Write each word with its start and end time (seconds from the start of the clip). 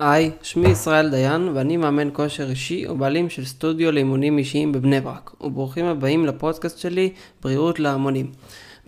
היי, 0.00 0.30
שמי 0.42 0.68
ישראל 0.68 1.10
דיין 1.10 1.48
ואני 1.54 1.76
מאמן 1.76 2.08
כושר 2.12 2.50
אישי 2.50 2.86
ובעלים 2.88 3.30
של 3.30 3.44
סטודיו 3.44 3.92
לאימונים 3.92 4.38
אישיים 4.38 4.72
בבני 4.72 5.00
ברק 5.00 5.30
וברוכים 5.40 5.86
הבאים 5.86 6.26
לפודקאסט 6.26 6.78
שלי 6.78 7.12
בריאות 7.42 7.80
להמונים. 7.80 8.30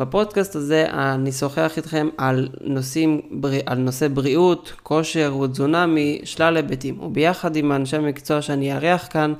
בפודקאסט 0.00 0.56
הזה 0.56 0.86
אני 0.90 1.30
אשוחח 1.30 1.72
איתכם 1.76 2.08
על, 2.18 2.48
נושאים, 2.60 3.20
על 3.66 3.78
נושא 3.78 4.08
בריאות, 4.08 4.72
כושר 4.82 5.36
ותזונה 5.36 5.86
משלל 5.86 6.56
היבטים 6.56 7.00
וביחד 7.00 7.56
עם 7.56 7.72
אנשי 7.72 7.98
מקצוע 7.98 8.42
שאני 8.42 8.72
אארח 8.72 9.08
כאן 9.10 9.34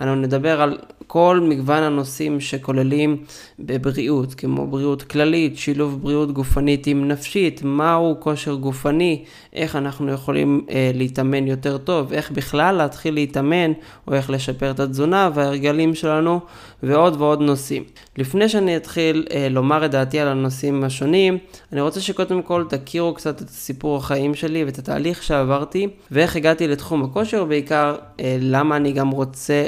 אנו 0.00 0.14
נדבר 0.14 0.60
על 0.62 0.78
כל 1.06 1.40
מגוון 1.48 1.82
הנושאים 1.82 2.40
שכוללים 2.40 3.16
בבריאות, 3.58 4.34
כמו 4.34 4.66
בריאות 4.66 5.02
כללית, 5.02 5.58
שילוב 5.58 6.02
בריאות 6.02 6.32
גופנית 6.32 6.86
עם 6.86 7.08
נפשית, 7.08 7.60
מהו 7.64 8.16
כושר 8.20 8.54
גופני, 8.54 9.24
איך 9.52 9.76
אנחנו 9.76 10.12
יכולים 10.12 10.66
אה, 10.70 10.90
להתאמן 10.94 11.46
יותר 11.46 11.78
טוב, 11.78 12.12
איך 12.12 12.30
בכלל 12.30 12.74
להתחיל 12.74 13.14
להתאמן, 13.14 13.72
או 14.08 14.14
איך 14.14 14.30
לשפר 14.30 14.70
את 14.70 14.80
התזונה 14.80 15.30
וההרגלים 15.34 15.94
שלנו, 15.94 16.40
ועוד 16.82 17.16
ועוד 17.20 17.40
נושאים. 17.40 17.84
לפני 18.18 18.48
שאני 18.48 18.76
אתחיל 18.76 19.26
אה, 19.30 19.48
לומר 19.50 19.84
את 19.84 19.90
דעתי 19.90 20.05
על 20.14 20.28
הנושאים 20.28 20.84
השונים, 20.84 21.38
אני 21.72 21.80
רוצה 21.80 22.00
שקודם 22.00 22.42
כל 22.42 22.64
תכירו 22.68 23.14
קצת 23.14 23.42
את 23.42 23.48
סיפור 23.48 23.96
החיים 23.96 24.34
שלי 24.34 24.64
ואת 24.64 24.78
התהליך 24.78 25.22
שעברתי, 25.22 25.88
ואיך 26.10 26.36
הגעתי 26.36 26.68
לתחום 26.68 27.04
הכושר, 27.04 27.44
בעיקר 27.44 27.96
אה, 28.20 28.36
למה 28.40 28.76
אני 28.76 28.92
גם 28.92 29.10
רוצה, 29.10 29.66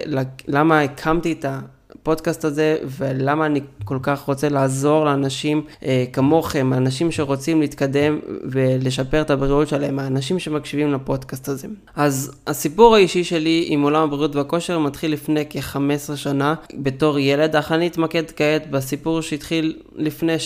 למה 0.48 0.80
הקמתי 0.80 1.32
את 1.32 1.44
ה... 1.44 1.60
הפודקאסט 2.08 2.44
הזה 2.44 2.76
ולמה 2.98 3.46
אני 3.46 3.60
כל 3.84 3.98
כך 4.02 4.20
רוצה 4.20 4.48
לעזור 4.48 5.04
לאנשים 5.04 5.62
אה, 5.82 6.04
כמוכם, 6.12 6.72
אנשים 6.72 7.10
שרוצים 7.10 7.60
להתקדם 7.60 8.18
ולשפר 8.44 9.20
את 9.20 9.30
הבריאות 9.30 9.68
שלהם, 9.68 9.98
האנשים 9.98 10.38
שמקשיבים 10.38 10.92
לפודקאסט 10.92 11.48
הזה. 11.48 11.68
אז 11.96 12.32
הסיפור 12.46 12.94
האישי 12.94 13.24
שלי 13.24 13.64
עם 13.68 13.82
עולם 13.82 14.02
הבריאות 14.02 14.36
והכושר 14.36 14.78
מתחיל 14.78 15.12
לפני 15.12 15.44
כ-15 15.50 16.16
שנה 16.16 16.54
בתור 16.74 17.18
ילד, 17.18 17.56
אך 17.56 17.72
אני 17.72 17.86
אתמקד 17.86 18.30
כעת 18.36 18.70
בסיפור 18.70 19.22
שהתחיל 19.22 19.76
לפני 19.96 20.36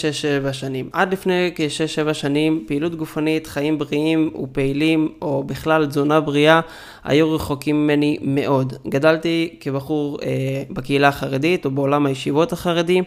6-7 0.48 0.52
שנים. 0.52 0.90
עד 0.92 1.12
לפני 1.12 1.50
כ-6-7 1.54 2.14
שנים 2.14 2.64
פעילות 2.66 2.94
גופנית, 2.94 3.46
חיים 3.46 3.78
בריאים 3.78 4.30
ופעילים 4.42 5.08
או 5.22 5.44
בכלל 5.44 5.86
תזונה 5.86 6.20
בריאה 6.20 6.60
היו 7.04 7.34
רחוקים 7.34 7.84
ממני 7.84 8.18
מאוד. 8.22 8.72
גדלתי 8.88 9.56
כבחור 9.60 10.18
אה, 10.22 10.62
בקהילה 10.70 11.08
החרדית 11.08 11.64
או 11.64 11.70
בעולם 11.70 12.06
הישיבות 12.06 12.52
החרדי. 12.52 13.02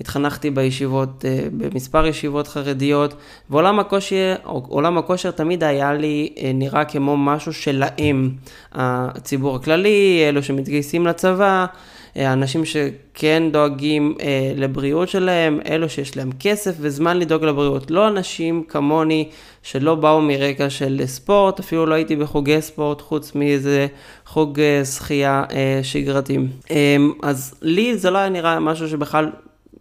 התחנכתי 0.00 0.50
בישיבות, 0.50 1.24
אה, 1.24 1.44
במספר 1.52 2.06
ישיבות 2.06 2.48
חרדיות, 2.48 3.14
ועולם 3.50 3.80
הכושר, 3.80 4.34
עולם 4.44 4.98
הכושר 4.98 5.30
תמיד 5.30 5.64
היה 5.64 5.94
לי 5.94 6.32
אה, 6.38 6.50
נראה 6.54 6.84
כמו 6.84 7.16
משהו 7.16 7.52
שלהם, 7.52 8.30
הציבור 8.72 9.56
הכללי, 9.56 10.24
אלו 10.28 10.42
שמתגייסים 10.42 11.06
לצבא, 11.06 11.66
אנשים 12.16 12.64
שכן 12.64 13.42
דואגים 13.52 14.14
אה, 14.20 14.52
לבריאות 14.56 15.08
שלהם, 15.08 15.60
אלו 15.66 15.88
שיש 15.88 16.16
להם 16.16 16.30
כסף 16.40 16.74
וזמן 16.80 17.18
לדאוג 17.18 17.44
לבריאות. 17.44 17.90
לא 17.90 18.08
אנשים 18.08 18.64
כמוני 18.68 19.28
שלא 19.62 19.94
באו 19.94 20.20
מרקע 20.20 20.70
של 20.70 21.02
ספורט, 21.06 21.58
אפילו 21.60 21.86
לא 21.86 21.94
הייתי 21.94 22.16
בחוגי 22.16 22.62
ספורט 22.62 23.00
חוץ 23.00 23.34
מאיזה 23.34 23.86
חוג 24.26 24.60
אה, 24.60 24.84
שחייה 24.84 25.44
אה, 25.52 25.80
שגרתי. 25.82 26.38
אה, 26.70 26.96
אז 27.22 27.54
לי 27.62 27.98
זה 27.98 28.10
לא 28.10 28.18
היה 28.18 28.28
נראה 28.28 28.60
משהו 28.60 28.88
שבכלל 28.88 29.30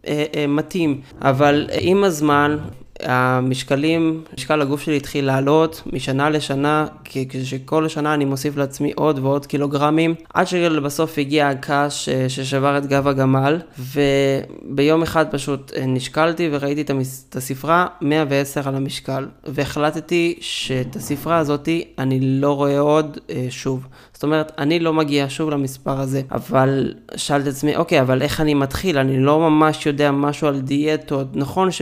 אה, 0.07 0.25
אה, 0.35 0.47
מתאים, 0.47 1.01
אבל 1.21 1.69
עם 1.79 2.03
הזמן 2.03 2.57
המשקלים, 3.03 4.23
משקל 4.37 4.61
הגוף 4.61 4.81
שלי 4.81 4.97
התחיל 4.97 5.25
לעלות 5.25 5.81
משנה 5.93 6.29
לשנה, 6.29 6.85
כשכל 7.03 7.87
שנה 7.87 8.13
אני 8.13 8.25
מוסיף 8.25 8.57
לעצמי 8.57 8.91
עוד 8.95 9.19
ועוד 9.19 9.45
קילוגרמים, 9.45 10.15
עד 10.33 10.47
שבסוף 10.47 11.17
הגיע 11.17 11.49
הקש 11.49 12.09
ששבר 12.27 12.77
את 12.77 12.85
גב 12.85 13.07
הגמל, 13.07 13.59
וביום 13.79 15.01
אחד 15.01 15.25
פשוט 15.31 15.71
נשקלתי 15.87 16.49
וראיתי 16.51 16.81
את 16.81 17.35
הספרה 17.35 17.87
110 18.01 18.69
על 18.69 18.75
המשקל, 18.75 19.27
והחלטתי 19.47 20.37
שאת 20.41 20.95
הספרה 20.95 21.37
הזאתי 21.37 21.83
אני 21.97 22.19
לא 22.21 22.55
רואה 22.55 22.79
עוד 22.79 23.17
אה, 23.29 23.47
שוב. 23.49 23.87
זאת 24.13 24.23
אומרת, 24.23 24.51
אני 24.57 24.79
לא 24.79 24.93
מגיע 24.93 25.25
שוב 25.29 25.49
למספר 25.49 25.99
הזה, 25.99 26.21
אבל 26.31 26.93
שאלתי 27.15 27.49
את 27.49 27.53
עצמי, 27.53 27.75
אוקיי, 27.75 28.01
אבל 28.01 28.21
איך 28.21 28.41
אני 28.41 28.53
מתחיל? 28.53 28.97
אני 28.97 29.19
לא 29.19 29.39
ממש 29.39 29.85
יודע 29.85 30.11
משהו 30.11 30.47
על 30.47 30.61
דיאטות. 30.61 31.27
נכון 31.35 31.71
ש... 31.71 31.81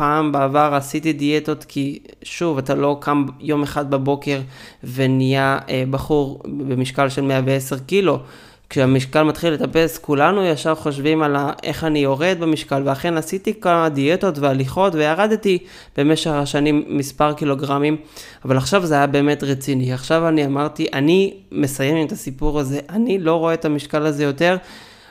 פעם 0.00 0.32
בעבר 0.32 0.70
עשיתי 0.74 1.12
דיאטות 1.12 1.64
כי 1.64 1.98
שוב, 2.22 2.58
אתה 2.58 2.74
לא 2.74 2.96
קם 3.00 3.26
יום 3.40 3.62
אחד 3.62 3.90
בבוקר 3.90 4.40
ונהיה 4.84 5.58
אה, 5.68 5.84
בחור 5.90 6.42
במשקל 6.44 7.08
של 7.08 7.22
110 7.22 7.78
קילו. 7.78 8.18
כשהמשקל 8.70 9.22
מתחיל 9.22 9.52
לטפס, 9.52 9.98
כולנו 9.98 10.44
ישר 10.44 10.74
חושבים 10.74 11.22
על 11.22 11.36
איך 11.62 11.84
אני 11.84 11.98
יורד 11.98 12.36
במשקל, 12.40 12.82
ואכן 12.84 13.16
עשיתי 13.16 13.60
כמה 13.60 13.88
דיאטות 13.88 14.38
והליכות 14.38 14.94
וירדתי 14.94 15.58
במשך 15.96 16.30
השנים 16.30 16.84
מספר 16.88 17.32
קילוגרמים, 17.32 17.96
אבל 18.44 18.56
עכשיו 18.56 18.86
זה 18.86 18.94
היה 18.94 19.06
באמת 19.06 19.42
רציני. 19.42 19.92
עכשיו 19.92 20.28
אני 20.28 20.46
אמרתי, 20.46 20.86
אני 20.92 21.34
מסיים 21.52 22.06
את 22.06 22.12
הסיפור 22.12 22.60
הזה, 22.60 22.80
אני 22.90 23.18
לא 23.18 23.34
רואה 23.34 23.54
את 23.54 23.64
המשקל 23.64 24.06
הזה 24.06 24.24
יותר. 24.24 24.56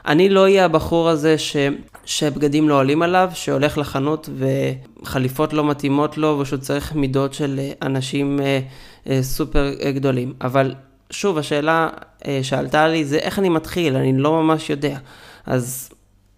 אני 0.07 0.29
לא 0.29 0.41
אהיה 0.41 0.65
הבחור 0.65 1.09
הזה 1.09 1.37
ש... 1.37 1.57
שבגדים 2.05 2.69
לא 2.69 2.79
עולים 2.79 3.01
עליו, 3.01 3.29
שהולך 3.33 3.77
לחנות 3.77 4.29
וחליפות 5.03 5.53
לא 5.53 5.63
מתאימות 5.63 6.17
לו 6.17 6.37
ושהוא 6.41 6.59
צריך 6.59 6.95
מידות 6.95 7.33
של 7.33 7.59
אה, 7.59 7.71
אנשים 7.81 8.39
אה, 8.39 8.59
אה, 9.09 9.23
סופר 9.23 9.73
גדולים. 9.91 10.33
אבל 10.41 10.75
שוב, 11.09 11.37
השאלה 11.37 11.89
שעלתה 12.41 12.87
לי 12.87 13.05
זה 13.05 13.17
איך 13.17 13.39
אני 13.39 13.49
מתחיל, 13.49 13.95
אני 13.95 14.17
לא 14.17 14.43
ממש 14.43 14.69
יודע. 14.69 14.97
אז 15.45 15.89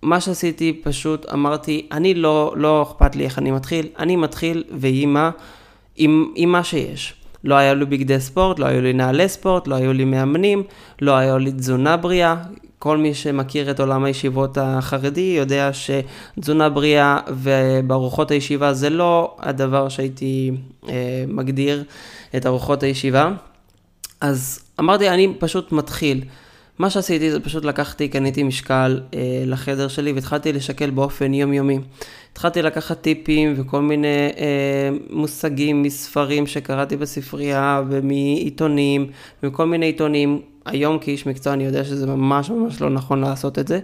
מה 0.01 0.21
שעשיתי 0.21 0.81
פשוט 0.83 1.25
אמרתי, 1.33 1.87
אני 1.91 2.13
לא, 2.13 2.53
לא 2.57 2.83
אכפת 2.83 3.15
לי 3.15 3.23
איך 3.23 3.39
אני 3.39 3.51
מתחיל, 3.51 3.87
אני 3.99 4.15
מתחיל 4.15 4.63
ויהי 4.71 5.05
מה, 5.05 5.31
עם, 5.95 6.31
עם 6.35 6.51
מה 6.51 6.63
שיש. 6.63 7.13
לא 7.43 7.55
היה 7.55 7.73
לי 7.73 7.85
בגדי 7.85 8.19
ספורט, 8.19 8.59
לא 8.59 8.65
היו 8.65 8.81
לי 8.81 8.93
נעלי 8.93 9.29
ספורט, 9.29 9.67
לא 9.67 9.75
היו 9.75 9.93
לי 9.93 10.05
מאמנים, 10.05 10.63
לא 11.01 11.11
היה 11.11 11.37
לי 11.37 11.51
תזונה 11.51 11.97
בריאה, 11.97 12.35
כל 12.81 12.97
מי 12.97 13.13
שמכיר 13.13 13.71
את 13.71 13.79
עולם 13.79 14.03
הישיבות 14.03 14.57
החרדי 14.61 15.33
יודע 15.37 15.69
שתזונה 15.73 16.69
בריאה 16.69 17.19
ובארוחות 17.27 18.31
הישיבה 18.31 18.73
זה 18.73 18.89
לא 18.89 19.35
הדבר 19.39 19.89
שהייתי 19.89 20.51
אה, 20.89 21.23
מגדיר 21.27 21.83
את 22.35 22.45
ארוחות 22.45 22.83
הישיבה. 22.83 23.31
אז 24.21 24.59
אמרתי, 24.79 25.09
אני 25.09 25.33
פשוט 25.39 25.71
מתחיל. 25.71 26.23
מה 26.79 26.89
שעשיתי 26.89 27.31
זה 27.31 27.39
פשוט 27.39 27.65
לקחתי, 27.65 28.07
קניתי 28.07 28.43
משקל 28.43 29.01
אה, 29.13 29.43
לחדר 29.45 29.87
שלי 29.87 30.11
והתחלתי 30.11 30.53
לשקל 30.53 30.89
באופן 30.89 31.33
יומיומי. 31.33 31.79
התחלתי 32.31 32.61
לקחת 32.61 33.01
טיפים 33.01 33.53
וכל 33.57 33.81
מיני 33.81 34.07
אה, 34.37 34.89
מושגים 35.09 35.83
מספרים 35.83 36.47
שקראתי 36.47 36.97
בספרייה 36.97 37.81
ומעיתונים, 37.89 39.07
מכל 39.43 39.65
מיני 39.65 39.85
עיתונים. 39.85 40.41
היום 40.65 40.99
כאיש 40.99 41.27
מקצוע 41.27 41.53
אני 41.53 41.63
יודע 41.63 41.83
שזה 41.83 42.07
ממש 42.07 42.49
ממש 42.49 42.81
לא 42.81 42.89
נכון 42.89 43.21
לעשות 43.21 43.59
את 43.59 43.67
זה, 43.67 43.79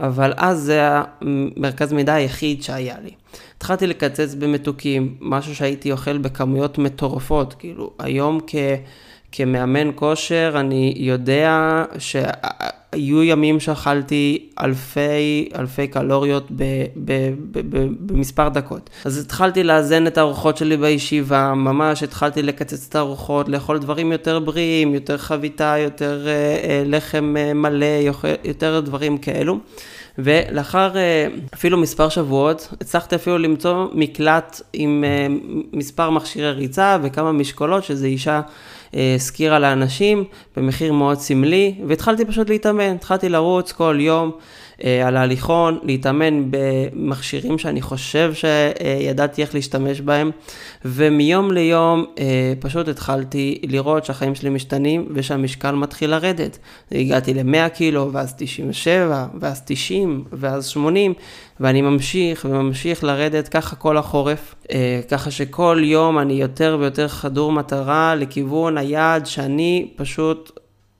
אבל 0.00 0.32
אז 0.36 0.58
זה 0.58 0.80
המרכז 0.82 1.92
מידע 1.92 2.14
היחיד 2.14 2.62
שהיה 2.62 2.96
לי. 3.04 3.10
התחלתי 3.56 3.86
לקצץ 3.86 4.34
במתוקים, 4.34 5.14
משהו 5.20 5.54
שהייתי 5.54 5.92
אוכל 5.92 6.18
בכמויות 6.18 6.78
מטורפות, 6.78 7.54
כאילו 7.58 7.90
היום 7.98 8.40
כ... 8.46 8.54
כמאמן 9.36 9.90
כושר 9.94 10.52
אני 10.56 10.94
יודע 10.96 11.84
שהיו 12.94 13.22
ימים 13.22 13.60
שאכלתי 13.60 14.48
אלפי 14.60 15.48
אלפי 15.58 15.86
קלוריות 15.86 16.46
ב, 16.50 16.62
ב, 16.96 17.12
ב, 17.50 17.58
ב, 17.70 17.86
במספר 18.00 18.48
דקות. 18.48 18.90
אז 19.04 19.18
התחלתי 19.18 19.62
לאזן 19.62 20.06
את 20.06 20.18
הארוחות 20.18 20.56
שלי 20.56 20.76
בישיבה, 20.76 21.54
ממש 21.54 22.02
התחלתי 22.02 22.42
לקצץ 22.42 22.86
את 22.88 22.94
הארוחות, 22.94 23.48
לאכול 23.48 23.78
דברים 23.78 24.12
יותר 24.12 24.38
בריאים, 24.38 24.94
יותר 24.94 25.18
חביתה, 25.18 25.74
יותר 25.78 26.26
אה, 26.26 26.32
אה, 26.32 26.82
לחם 26.86 27.34
אה, 27.38 27.54
מלא, 27.54 27.86
יותר 28.44 28.80
דברים 28.80 29.18
כאלו. 29.18 29.58
ולאחר 30.18 30.92
אפילו 31.54 31.78
מספר 31.78 32.08
שבועות, 32.08 32.68
הצלחתי 32.80 33.14
אפילו 33.14 33.38
למצוא 33.38 33.86
מקלט 33.92 34.60
עם 34.72 35.04
מספר 35.72 36.10
מכשירי 36.10 36.50
ריצה 36.52 36.98
וכמה 37.02 37.32
משקולות, 37.32 37.84
שזה 37.84 38.06
אישה 38.06 38.40
הזכירה 38.94 39.58
לאנשים 39.58 40.24
במחיר 40.56 40.92
מאוד 40.92 41.18
סמלי, 41.18 41.74
והתחלתי 41.86 42.24
פשוט 42.24 42.50
להתאמן, 42.50 42.94
התחלתי 42.94 43.28
לרוץ 43.28 43.72
כל 43.72 43.96
יום, 44.00 44.30
אה, 44.30 44.73
על 45.04 45.16
ההליכון, 45.16 45.78
להתאמן 45.82 46.50
במכשירים 46.50 47.58
שאני 47.58 47.82
חושב 47.82 48.32
שידעתי 48.34 49.42
איך 49.42 49.54
להשתמש 49.54 50.00
בהם, 50.00 50.30
ומיום 50.84 51.52
ליום 51.52 52.04
אה, 52.18 52.52
פשוט 52.60 52.88
התחלתי 52.88 53.60
לראות 53.68 54.04
שהחיים 54.04 54.34
שלי 54.34 54.50
משתנים 54.50 55.06
ושהמשקל 55.14 55.72
מתחיל 55.72 56.10
לרדת. 56.10 56.58
הגעתי 56.92 57.34
ל-100 57.34 57.68
קילו, 57.68 58.10
ואז 58.12 58.34
97, 58.38 59.26
ואז 59.40 59.62
90, 59.66 60.24
ואז 60.32 60.66
80, 60.66 61.14
ואני 61.60 61.82
ממשיך 61.82 62.46
וממשיך 62.50 63.04
לרדת 63.04 63.48
ככה 63.48 63.76
כל 63.76 63.96
החורף, 63.96 64.54
אה, 64.72 65.00
ככה 65.10 65.30
שכל 65.30 65.80
יום 65.82 66.18
אני 66.18 66.32
יותר 66.32 66.76
ויותר 66.80 67.08
חדור 67.08 67.52
מטרה 67.52 68.14
לכיוון 68.14 68.78
היעד 68.78 69.26
שאני 69.26 69.88
פשוט 69.96 70.53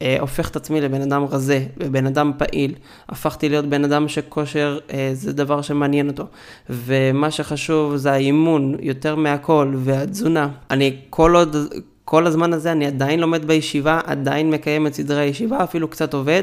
אה, 0.04 0.16
הופך 0.20 0.50
את 0.50 0.56
עצמי 0.56 0.80
לבן 0.80 1.02
אדם 1.02 1.24
רזה 1.24 1.66
ובן 1.76 2.06
אדם 2.06 2.32
פעיל. 2.38 2.74
הפכתי 3.08 3.48
להיות 3.48 3.64
בן 3.66 3.84
אדם 3.84 4.08
שכושר 4.08 4.78
אה, 4.92 5.10
זה 5.12 5.32
דבר 5.32 5.62
שמעניין 5.62 6.08
אותו. 6.08 6.24
ומה 6.70 7.30
שחשוב 7.30 7.96
זה 7.96 8.12
האימון 8.12 8.76
יותר 8.80 9.14
מהכל 9.14 9.74
והתזונה. 9.76 10.48
אני 10.70 10.96
כל 11.10 11.36
עוד... 11.36 11.56
כל 12.04 12.26
הזמן 12.26 12.52
הזה 12.52 12.72
אני 12.72 12.86
עדיין 12.86 13.20
לומד 13.20 13.44
בישיבה, 13.44 14.00
עדיין 14.04 14.50
מקיים 14.50 14.86
את 14.86 14.94
סדרי 14.94 15.20
הישיבה, 15.20 15.64
אפילו 15.64 15.88
קצת 15.88 16.14
עובד, 16.14 16.42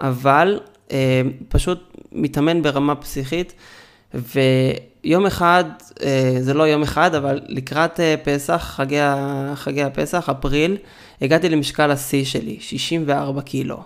אבל 0.00 0.60
אה, 0.92 1.22
פשוט 1.48 1.78
מתאמן 2.12 2.62
ברמה 2.62 2.94
פסיכית. 2.94 3.52
ויום 4.14 5.26
אחד, 5.26 5.64
אה, 6.02 6.36
זה 6.40 6.54
לא 6.54 6.62
יום 6.62 6.82
אחד, 6.82 7.14
אבל 7.14 7.40
לקראת 7.48 8.00
אה, 8.00 8.14
פסח, 8.24 8.72
חגי, 8.76 9.00
חגי 9.54 9.82
הפסח, 9.82 10.28
אפריל, 10.28 10.76
הגעתי 11.22 11.48
למשקל 11.48 11.90
השיא 11.90 12.24
שלי, 12.24 12.56
64 12.60 13.42
קילו. 13.42 13.82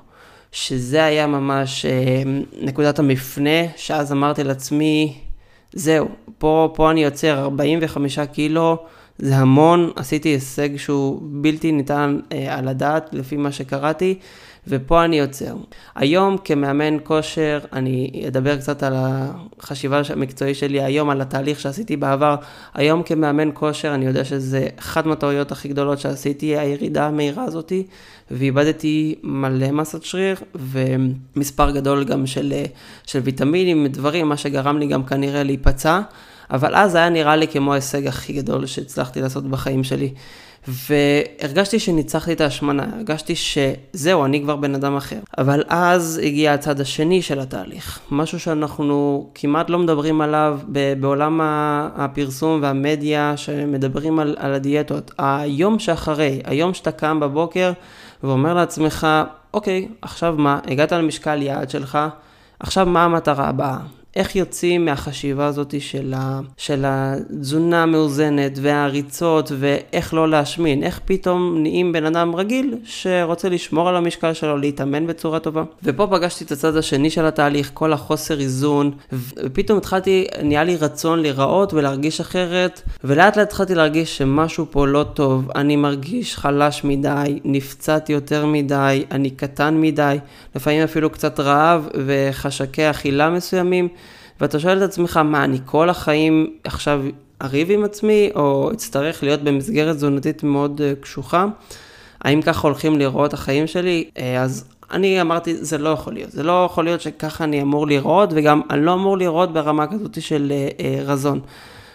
שזה 0.53 1.05
היה 1.05 1.27
ממש 1.27 1.87
אה, 1.87 2.23
נקודת 2.61 2.99
המפנה, 2.99 3.67
שאז 3.77 4.13
אמרתי 4.13 4.45
לעצמי, 4.45 5.19
זהו, 5.73 6.09
פה, 6.39 6.73
פה 6.75 6.91
אני 6.91 7.05
יוצר 7.05 7.39
45 7.39 8.19
קילו, 8.19 8.79
זה 9.19 9.37
המון, 9.37 9.91
עשיתי 9.97 10.29
הישג 10.29 10.77
שהוא 10.77 11.21
בלתי 11.23 11.73
ניתן 11.73 12.19
אה, 12.33 12.59
על 12.59 12.69
הדעת 12.69 13.11
לפי 13.13 13.37
מה 13.37 13.53
שקראתי, 13.53 14.19
ופה 14.69 15.05
אני 15.05 15.21
עוצר. 15.21 15.55
היום 15.95 16.37
כמאמן 16.45 16.97
כושר, 17.03 17.59
אני 17.73 18.25
אדבר 18.29 18.57
קצת 18.57 18.83
על 18.83 18.95
החשיבה 18.97 20.01
המקצועי 20.11 20.55
שלי 20.55 20.83
היום, 20.83 21.11
על 21.11 21.21
התהליך 21.21 21.61
שעשיתי 21.61 21.97
בעבר. 21.97 22.37
היום 22.75 23.03
כמאמן 23.03 23.51
כושר, 23.55 23.95
אני 23.95 24.07
יודע 24.07 24.25
שזה 24.25 24.67
אחת 24.79 25.07
מהטעויות 25.07 25.53
הכי 25.53 25.69
גדולות 25.69 25.99
שעשיתי, 25.99 26.59
הירידה 26.59 27.07
המהירה 27.07 27.45
הזאתי, 27.45 27.87
ואיבדתי 28.31 29.15
מלא 29.23 29.71
מסת 29.71 30.03
שריר, 30.03 30.37
ומספר 30.55 31.71
גדול 31.71 32.05
גם 32.05 32.27
של, 32.27 32.53
של 33.07 33.19
ויטמינים, 33.19 33.87
דברים, 33.87 34.29
מה 34.29 34.37
שגרם 34.37 34.79
לי 34.79 34.87
גם 34.87 35.05
כנראה 35.05 35.43
להיפצע. 35.43 36.01
אבל 36.55 36.75
אז 36.75 36.95
היה 36.95 37.09
נראה 37.09 37.37
לי 37.37 37.49
כמו 37.49 37.73
ההישג 37.73 38.07
הכי 38.07 38.33
גדול 38.33 38.67
שהצלחתי 38.67 39.21
לעשות 39.21 39.51
בחיים 39.51 39.85
שלי. 39.85 40.11
והרגשתי 40.69 41.79
שניצחתי 41.79 42.33
את 42.33 42.41
ההשמנה, 42.41 42.87
הרגשתי 42.97 43.35
שזהו, 43.37 44.25
אני 44.25 44.43
כבר 44.43 44.57
בן 44.57 44.75
אדם 44.75 44.97
אחר. 44.97 45.19
אבל 45.39 45.63
אז 45.69 46.21
הגיע 46.25 46.53
הצד 46.53 46.81
השני 46.81 47.23
של 47.23 47.41
התהליך, 47.41 48.01
משהו 48.11 48.41
שאנחנו 48.41 49.27
כמעט 49.35 49.71
לא 49.71 49.79
מדברים 49.79 50.21
עליו 50.21 50.59
בעולם 51.01 51.41
הפרסום 51.97 52.63
והמדיה 52.63 53.37
שמדברים 53.37 54.19
על, 54.19 54.37
על 54.39 54.55
הדיאטות. 54.55 55.11
היום 55.19 55.79
שאחרי, 55.79 56.41
היום 56.45 56.75
שאתה 56.75 56.93
קם 56.93 57.21
בבוקר 57.21 57.73
ואומר 58.23 58.55
לעצמך, 58.55 59.07
אוקיי, 59.55 59.89
עכשיו 60.03 60.35
מה, 60.39 60.59
הגעת 60.67 60.93
למשקל 60.93 61.43
יעד 61.43 61.71
שלך, 61.71 61.99
עכשיו 62.61 62.87
מה 62.87 63.05
המטרה 63.05 63.49
הבאה? 63.49 63.79
איך 64.17 64.37
יוצאים 64.37 64.85
מהחשיבה 64.85 65.47
הזאת 65.47 65.75
של, 65.79 66.15
ה, 66.17 66.41
של 66.57 66.85
התזונה 66.87 67.83
המאוזנת 67.83 68.59
והריצות 68.63 69.53
ואיך 69.59 70.15
לא 70.15 70.29
להשמין, 70.29 70.83
איך 70.83 71.01
פתאום 71.05 71.59
נהיים 71.63 71.93
בן 71.93 72.05
אדם 72.05 72.35
רגיל 72.35 72.75
שרוצה 72.85 73.49
לשמור 73.49 73.89
על 73.89 73.97
המשקל 73.97 74.33
שלו, 74.33 74.57
להתאמן 74.57 75.07
בצורה 75.07 75.39
טובה. 75.41 75.63
ופה 75.83 76.07
פגשתי 76.11 76.45
את 76.45 76.53
הצד 76.53 76.77
השני 76.77 77.11
של 77.11 77.27
התהליך, 77.27 77.71
כל 77.75 77.93
החוסר 77.93 78.41
איזון, 78.41 78.91
ופתאום 79.13 79.79
התחלתי, 79.79 80.27
נהיה 80.43 80.65
לי 80.65 80.77
רצון 80.77 81.21
להיראות 81.21 81.75
ולהרגיש 81.75 82.21
אחרת, 82.21 82.83
ולאט 83.05 83.37
לאט 83.37 83.49
התחלתי 83.49 83.75
להרגיש 83.75 84.19
שמשהו 84.19 84.67
פה 84.71 84.87
לא 84.87 85.05
טוב, 85.15 85.51
אני 85.55 85.77
מרגיש 85.77 86.37
חלש 86.37 86.85
מדי, 86.85 87.39
נפצעתי 87.45 88.13
יותר 88.13 88.47
מדי, 88.47 89.05
אני 89.11 89.31
קטן 89.31 89.81
מדי, 89.81 90.19
לפעמים 90.57 90.83
אפילו 90.83 91.11
קצת 91.11 91.41
רעב 91.41 91.89
וחשקי 92.07 92.91
אכילה 92.91 93.31
מסוימים. 93.31 93.89
ואתה 94.41 94.59
שואל 94.59 94.79
את 94.79 94.83
עצמך, 94.83 95.17
מה, 95.17 95.45
אני 95.45 95.59
כל 95.65 95.91
החיים 95.91 96.57
עכשיו 96.65 97.03
אריב 97.43 97.71
עם 97.71 97.85
עצמי, 97.85 98.31
או 98.35 98.71
אצטרך 98.73 99.23
להיות 99.23 99.41
במסגרת 99.41 99.97
תזונתית 99.97 100.43
מאוד 100.43 100.81
uh, 100.81 101.03
קשוחה? 101.03 101.47
האם 102.21 102.43
ככה 102.43 102.69
הולכים 102.69 102.99
לראות 102.99 103.35
החיים 103.35 103.67
שלי? 103.67 104.05
Uh, 104.15 104.21
אז 104.41 104.65
אני 104.91 105.21
אמרתי, 105.21 105.57
זה 105.57 105.79
לא 105.79 105.89
יכול 105.89 106.13
להיות. 106.13 106.31
זה 106.31 106.43
לא 106.43 106.69
יכול 106.71 106.85
להיות 106.85 107.01
שככה 107.01 107.45
אני 107.45 107.63
אמור 107.63 107.87
לראות, 107.87 108.31
וגם 108.33 108.61
אני 108.71 108.85
לא 108.85 108.95
אמור 108.95 109.19
לראות 109.19 109.53
ברמה 109.53 109.87
כזאת 109.87 110.23
של 110.23 110.53
uh, 110.53 110.83
רזון. 111.05 111.41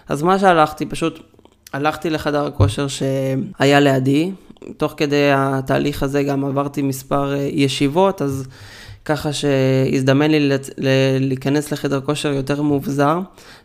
אז 0.10 0.24
מה 0.24 0.40
שהלכתי, 0.40 0.86
פשוט 0.86 1.20
הלכתי 1.74 2.10
לחדר 2.10 2.46
הכושר 2.46 2.88
שהיה 2.88 3.80
לידי, 3.80 4.32
תוך 4.78 4.94
כדי 4.98 5.30
התהליך 5.34 6.04
הזה 6.04 6.24
גם 6.24 6.46
עברתי 6.46 6.82
מספר 6.82 7.34
ישיבות, 7.52 8.22
אז 8.22 8.48
ככה 9.10 9.34
שהזדמן 9.34 10.32
לי 10.32 10.50
להיכנס 11.20 11.72
לחדר 11.72 12.02
כושר 12.02 12.34
יותר 12.34 12.62
מאובזר. 12.62 13.20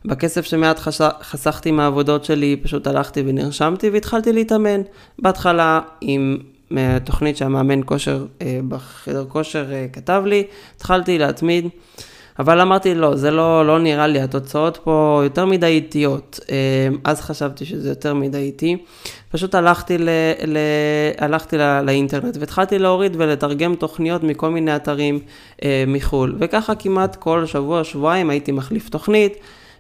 בכסף 0.05 0.45
שמעט 0.45 0.79
חסכתי 1.23 1.71
מהעבודות 1.71 2.25
שלי, 2.25 2.57
פשוט 2.63 2.87
הלכתי 2.87 3.23
ונרשמתי 3.27 3.91
והתחלתי 3.91 4.33
להתאמן. 4.33 4.81
בהתחלה 5.19 5.81
עם 6.01 6.39
תוכנית 7.05 7.37
שהמאמן 7.37 7.81
כושר 7.85 8.27
אה, 8.43 8.61
בחדר 8.69 9.25
כושר 9.29 9.73
אה, 9.73 9.87
כתב 9.93 10.23
לי, 10.27 10.45
התחלתי 10.77 11.19
להתמיד. 11.19 11.69
אבל 12.39 12.61
אמרתי, 12.61 12.95
לא, 12.95 13.17
זה 13.17 13.31
לא, 13.31 13.67
לא 13.67 13.79
נראה 13.79 14.07
לי, 14.07 14.21
התוצאות 14.21 14.79
פה 14.85 15.21
יותר 15.25 15.45
מדי 15.45 15.67
איטיות. 15.67 16.41
אה, 16.51 16.89
אז 17.05 17.21
חשבתי 17.21 17.65
שזה 17.65 17.89
יותר 17.89 18.15
מדי 18.15 18.39
איטי. 18.39 18.77
פשוט 19.31 19.55
הלכתי, 19.55 19.99
ל, 19.99 20.09
ל, 20.47 20.59
הלכתי 21.19 21.59
ל, 21.59 21.81
לאינטרנט 21.81 22.37
והתחלתי 22.41 22.79
להוריד 22.79 23.17
ולתרגם 23.19 23.75
תוכניות 23.75 24.23
מכל 24.23 24.51
מיני 24.51 24.77
אתרים 24.77 25.19
אה, 25.65 25.85
מחו"ל. 25.87 26.37
וככה 26.39 26.75
כמעט 26.75 27.17
כל 27.17 27.47
שבוע, 27.47 27.85
שבועיים 27.85 28.31
הייתי 28.31 28.53
מחליף 28.53 28.89
תוכנית. 28.89 29.37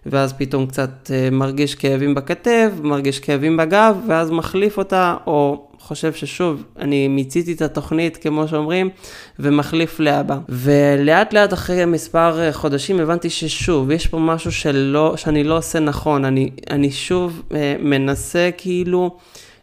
ואז 0.06 0.32
פתאום 0.32 0.66
קצת 0.66 1.10
אה, 1.10 1.28
מרגיש 1.32 1.74
כאבים 1.74 2.14
בכתף, 2.14 2.70
מרגיש 2.82 3.20
כאבים 3.20 3.56
בגב, 3.56 3.96
ואז 4.08 4.30
מחליף 4.30 4.78
אותה, 4.78 5.16
או 5.26 5.66
חושב 5.84 6.12
ששוב, 6.12 6.62
אני 6.78 7.08
מיציתי 7.08 7.52
את 7.52 7.62
התוכנית, 7.62 8.16
כמו 8.16 8.48
שאומרים, 8.48 8.90
ומחליף 9.38 10.00
לאבא. 10.00 10.38
ולאט 10.48 11.32
לאט 11.32 11.52
אחרי 11.52 11.84
מספר 11.84 12.40
אה, 12.40 12.52
חודשים 12.52 13.00
הבנתי 13.00 13.30
ששוב, 13.30 13.90
יש 13.90 14.06
פה 14.06 14.18
משהו 14.18 14.52
שלא, 14.52 15.14
שאני 15.16 15.44
לא 15.44 15.58
עושה 15.58 15.80
נכון, 15.80 16.24
אני, 16.24 16.50
אני 16.70 16.90
שוב 16.90 17.42
אה, 17.54 17.76
מנסה 17.78 18.50
כאילו... 18.56 19.16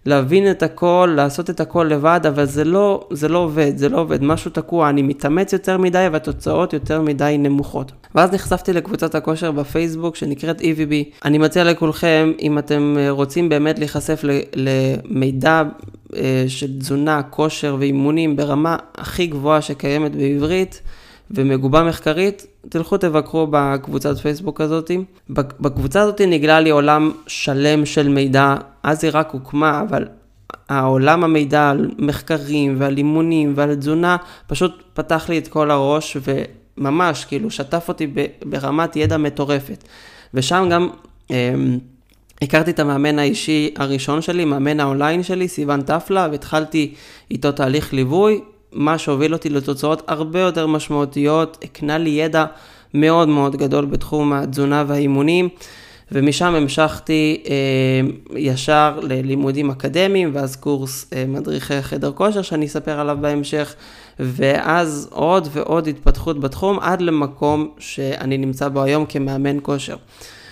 להבין 0.05 0.51
את 0.51 0.63
הכל, 0.63 1.13
לעשות 1.15 1.49
את 1.49 1.59
הכל 1.59 1.87
לבד, 1.89 2.19
אבל 2.27 2.45
זה 2.45 2.63
לא, 2.63 3.07
זה 3.11 3.27
לא 3.27 3.37
עובד, 3.37 3.77
זה 3.77 3.89
לא 3.89 3.99
עובד, 3.99 4.23
משהו 4.23 4.51
תקוע, 4.51 4.89
אני 4.89 5.01
מתאמץ 5.01 5.53
יותר 5.53 5.77
מדי 5.77 6.07
והתוצאות 6.11 6.73
יותר 6.73 7.01
מדי 7.01 7.35
נמוכות. 7.39 7.91
ואז 8.15 8.33
נחשפתי 8.33 8.73
לקבוצת 8.73 9.15
הכושר 9.15 9.51
בפייסבוק 9.51 10.15
שנקראת 10.15 10.61
EVB. 10.61 11.23
אני 11.25 11.37
מציע 11.37 11.63
לכולכם, 11.63 12.31
אם 12.41 12.57
אתם 12.57 12.95
אה, 12.99 13.09
רוצים 13.09 13.49
באמת 13.49 13.79
להיחשף 13.79 14.23
למידע 14.55 15.63
אה, 16.15 16.45
של 16.47 16.79
תזונה, 16.79 17.21
כושר 17.23 17.75
ואימונים 17.79 18.35
ברמה 18.35 18.75
הכי 18.95 19.27
גבוהה 19.27 19.61
שקיימת 19.61 20.15
בעברית, 20.15 20.81
ומגובה 21.35 21.83
מחקרית, 21.83 22.45
תלכו 22.69 22.97
תבקרו 22.97 23.47
בקבוצת 23.51 24.17
פייסבוק 24.17 24.61
הזאת. 24.61 24.91
בקבוצה 25.29 26.01
הזאת 26.01 26.21
נגלה 26.21 26.59
לי 26.59 26.69
עולם 26.69 27.11
שלם 27.27 27.85
של 27.85 28.09
מידע, 28.09 28.55
אז 28.83 29.03
היא 29.03 29.11
רק 29.13 29.31
הוקמה, 29.31 29.81
אבל 29.89 30.07
העולם 30.69 31.23
המידע 31.23 31.69
על 31.69 31.91
מחקרים 31.97 32.75
ועל 32.79 32.97
אימונים 32.97 33.53
ועל 33.55 33.75
תזונה, 33.75 34.17
פשוט 34.47 34.83
פתח 34.93 35.29
לי 35.29 35.37
את 35.37 35.47
כל 35.47 35.71
הראש 35.71 36.17
וממש 36.77 37.25
כאילו 37.25 37.51
שטף 37.51 37.85
אותי 37.87 38.13
ברמת 38.45 38.95
ידע 38.95 39.17
מטורפת. 39.17 39.83
ושם 40.33 40.67
גם 40.71 40.89
אה, 41.31 41.53
הכרתי 42.41 42.71
את 42.71 42.79
המאמן 42.79 43.19
האישי 43.19 43.73
הראשון 43.77 44.21
שלי, 44.21 44.45
מאמן 44.45 44.79
האונליין 44.79 45.23
שלי, 45.23 45.47
סיוון 45.47 45.81
טפלה, 45.81 46.27
והתחלתי 46.31 46.93
איתו 47.31 47.51
תהליך 47.51 47.93
ליווי, 47.93 48.41
מה 48.73 48.97
שהוביל 48.97 49.33
אותי 49.33 49.49
לתוצאות 49.49 50.03
הרבה 50.07 50.39
יותר 50.39 50.67
משמעותיות, 50.67 51.57
הקנה 51.63 51.97
לי 51.97 52.09
ידע 52.09 52.45
מאוד 52.93 53.27
מאוד 53.27 53.55
גדול 53.55 53.85
בתחום 53.85 54.33
התזונה 54.33 54.83
והאימונים. 54.87 55.49
ומשם 56.11 56.55
המשכתי 56.55 57.43
אה, 57.49 58.37
ישר 58.37 58.99
ללימודים 59.01 59.69
אקדמיים, 59.69 60.31
ואז 60.33 60.55
קורס 60.55 61.05
אה, 61.13 61.25
מדריכי 61.27 61.81
חדר 61.81 62.11
כושר 62.11 62.41
שאני 62.41 62.65
אספר 62.65 62.99
עליו 62.99 63.17
בהמשך, 63.21 63.75
ואז 64.19 65.07
עוד 65.11 65.47
ועוד 65.51 65.87
התפתחות 65.87 66.39
בתחום, 66.39 66.79
עד 66.79 67.01
למקום 67.01 67.71
שאני 67.79 68.37
נמצא 68.37 68.69
בו 68.69 68.81
היום 68.81 69.05
כמאמן 69.05 69.57
כושר. 69.61 69.95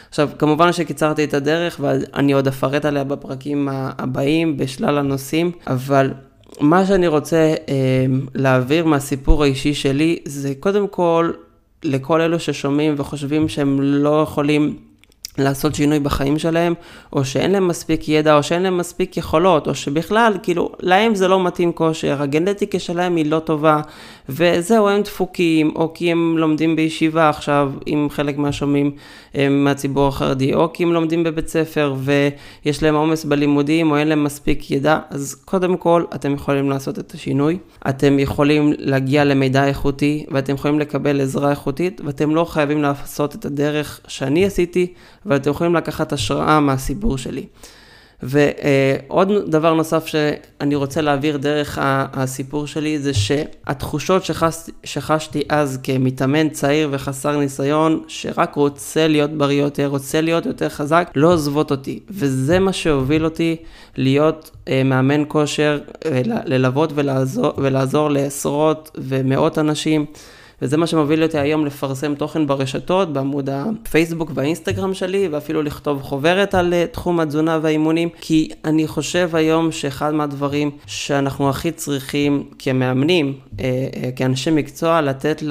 עכשיו, 0.10 0.30
כמובן 0.40 0.74
שקיצרתי 0.74 1.24
את 1.24 1.34
הדרך, 1.34 1.80
ואני 1.84 2.34
עוד 2.34 2.48
אפרט 2.48 2.86
עליה 2.86 3.04
בפרקים 3.04 3.68
הבאים 3.72 4.58
בשלל 4.58 4.98
הנושאים, 4.98 5.52
אבל 5.68 6.12
מה 6.60 6.86
שאני 6.86 7.08
רוצה 7.08 7.54
אה, 7.70 8.06
להעביר 8.36 8.86
מהסיפור 8.86 9.44
האישי 9.44 9.74
שלי, 9.74 10.20
זה 10.26 10.54
קודם 10.60 10.88
כל 10.88 11.32
לכל 11.84 12.22
אלו 12.22 12.40
ששומעים 12.40 12.94
וחושבים 12.98 13.50
שהם 13.50 13.82
לא 13.82 14.22
יכולים 14.22 14.78
לעשות 15.40 15.76
שינוי 15.76 16.00
בחיים 16.00 16.40
שלהם, 16.40 16.74
או 17.14 17.26
שאין 17.26 17.52
להם 17.52 17.68
מספיק 17.68 18.10
ידע, 18.10 18.38
או 18.38 18.44
שאין 18.44 18.62
להם 18.62 18.78
מספיק 18.78 19.18
יכולות, 19.18 19.68
או 19.68 19.76
שבכלל, 19.76 20.34
כאילו, 20.44 20.72
להם 20.80 21.16
זה 21.16 21.28
לא 21.28 21.44
מתאים 21.44 21.72
כושר, 21.72 22.22
הגנטיקה 22.22 22.80
שלהם 22.80 23.16
היא 23.16 23.26
לא 23.26 23.40
טובה, 23.40 23.82
וזהו, 24.30 24.90
הם 24.90 25.02
דפוקים, 25.02 25.72
או 25.76 25.94
כי 25.94 26.12
הם 26.12 26.38
לומדים 26.38 26.76
בישיבה 26.76 27.30
עכשיו, 27.30 27.72
עם 27.86 28.08
חלק 28.10 28.38
מהשומעים 28.38 28.92
מהציבור 29.50 30.08
החרדי, 30.08 30.54
או 30.54 30.74
כי 30.74 30.84
הם 30.84 30.94
לומדים 30.94 31.24
בבית 31.24 31.48
ספר, 31.48 31.96
ויש 31.98 32.84
להם 32.84 32.96
עומס 32.96 33.26
בלימודים, 33.26 33.92
או 33.92 33.98
אין 33.98 34.08
להם 34.08 34.24
מספיק 34.24 34.72
ידע, 34.72 35.00
אז 35.10 35.36
קודם 35.46 35.78
כל, 35.78 36.04
אתם 36.16 36.34
יכולים 36.34 36.70
לעשות 36.70 37.00
את 37.00 37.12
השינוי. 37.12 37.58
אתם 37.90 38.20
יכולים 38.20 38.74
להגיע 38.78 39.26
למידע 39.26 39.66
איכותי, 39.66 40.26
ואתם 40.32 40.54
יכולים 40.54 40.80
לקבל 40.80 41.22
עזרה 41.22 41.52
איכותית, 41.52 42.02
ואתם 42.06 42.36
לא 42.36 42.46
חייבים 42.46 42.82
לעשות 42.82 43.36
את 43.36 43.46
הדרך 43.46 44.00
שאני 44.08 44.46
עשיתי, 44.46 44.94
ואתם 45.30 45.50
יכולים 45.50 45.76
לקחת 45.76 46.14
השראה 46.14 46.60
מהסיפור 46.60 47.18
שלי. 47.18 47.46
ועוד 48.24 49.32
דבר 49.48 49.74
נוסף 49.74 50.06
שאני 50.06 50.76
רוצה 50.76 51.02
להעביר 51.02 51.38
דרך 51.38 51.78
הסיפור 52.14 52.68
שלי 52.68 53.00
זה 53.00 53.14
שהתחושות 53.14 54.26
שחש, 54.26 54.56
שחשתי 54.84 55.44
אז 55.50 55.80
כמתאמן 55.84 56.50
צעיר 56.50 56.90
וחסר 56.92 57.38
ניסיון, 57.38 58.04
שרק 58.08 58.56
רוצה 58.56 59.08
להיות 59.08 59.32
בריא 59.32 59.62
יותר, 59.62 59.88
רוצה 59.88 60.22
להיות 60.22 60.46
יותר 60.46 60.70
חזק, 60.70 61.12
לא 61.16 61.34
עוזבות 61.34 61.72
אותי. 61.72 62.00
וזה 62.10 62.60
מה 62.60 62.74
שהוביל 62.74 63.26
אותי 63.26 63.56
להיות 63.98 64.52
אה, 64.68 64.84
מאמן 64.84 65.24
כושר, 65.28 65.80
אה, 66.06 66.22
ללוות 66.26 66.92
ולעזור, 66.96 67.54
ולעזור 67.58 68.10
לעשרות 68.10 68.92
ומאות 68.98 69.58
אנשים. 69.58 70.06
וזה 70.62 70.78
מה 70.78 70.88
שמוביל 70.88 71.24
אותי 71.24 71.38
היום 71.38 71.66
לפרסם 71.66 72.16
תוכן 72.16 72.48
ברשתות, 72.48 73.14
בעמוד 73.14 73.50
הפייסבוק 73.50 74.32
והאינסטגרם 74.34 74.94
שלי, 74.94 75.28
ואפילו 75.28 75.64
לכתוב 75.64 76.02
חוברת 76.02 76.56
על 76.56 76.74
אה, 76.74 76.86
תחום 76.92 77.20
התזונה 77.20 77.60
והאימונים, 77.62 78.10
כי 78.22 78.50
אני 78.66 78.88
חושב 78.88 79.30
היום 79.34 79.72
שאחד 79.72 80.14
מהדברים 80.14 80.72
שאנחנו 80.86 81.50
הכי 81.50 81.72
צריכים 81.72 82.44
כמאמנים, 82.60 83.34
אה, 83.60 83.88
אה, 83.96 84.12
כאנשי 84.16 84.52
מקצוע, 84.52 85.02
לתת 85.02 85.44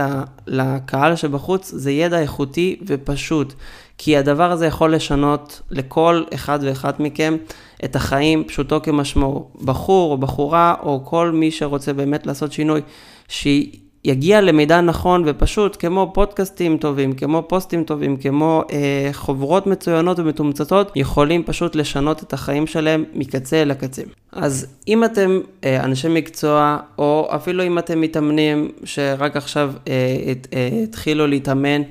לקהל 0.46 1.16
שבחוץ, 1.16 1.70
זה 1.70 1.90
ידע 1.90 2.20
איכותי 2.20 2.76
ופשוט. 2.86 3.54
כי 4.00 4.16
הדבר 4.16 4.50
הזה 4.50 4.66
יכול 4.66 4.94
לשנות 4.94 5.62
לכל 5.70 6.22
אחד 6.34 6.58
ואחד 6.62 6.92
מכם 6.98 7.36
את 7.84 7.96
החיים, 7.96 8.44
פשוטו 8.44 8.80
כמשמעו. 8.82 9.48
בחור 9.64 10.12
או 10.12 10.18
בחורה, 10.18 10.74
או 10.82 11.00
כל 11.04 11.30
מי 11.30 11.50
שרוצה 11.50 11.92
באמת 11.92 12.26
לעשות 12.26 12.52
שינוי, 12.52 12.80
שהיא... 13.28 13.87
יגיע 14.08 14.40
למידע 14.40 14.80
נכון 14.80 15.22
ופשוט, 15.26 15.76
כמו 15.80 16.10
פודקאסטים 16.14 16.76
טובים, 16.76 17.12
כמו 17.12 17.42
פוסטים 17.48 17.84
טובים, 17.84 18.16
כמו 18.16 18.62
אה, 18.72 19.10
חוברות 19.12 19.66
מצוינות 19.66 20.18
ומתומצתות, 20.18 20.92
יכולים 20.96 21.44
פשוט 21.44 21.74
לשנות 21.74 22.22
את 22.22 22.32
החיים 22.32 22.66
שלהם 22.66 23.04
מקצה 23.14 23.64
לקצה. 23.64 24.02
אז 24.32 24.66
אם 24.88 25.04
אתם 25.04 25.40
אה, 25.64 25.84
אנשי 25.84 26.08
מקצוע, 26.08 26.76
או 26.98 27.28
אפילו 27.34 27.64
אם 27.64 27.78
אתם 27.78 28.00
מתאמנים 28.00 28.70
שרק 28.84 29.36
עכשיו 29.36 29.72
אה, 29.88 30.16
הת, 30.30 30.46
אה, 30.52 30.68
התחילו 30.82 31.26
להתאמן, 31.26 31.82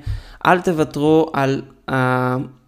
אל 0.46 0.60
תוותרו 0.60 1.30
על 1.32 1.62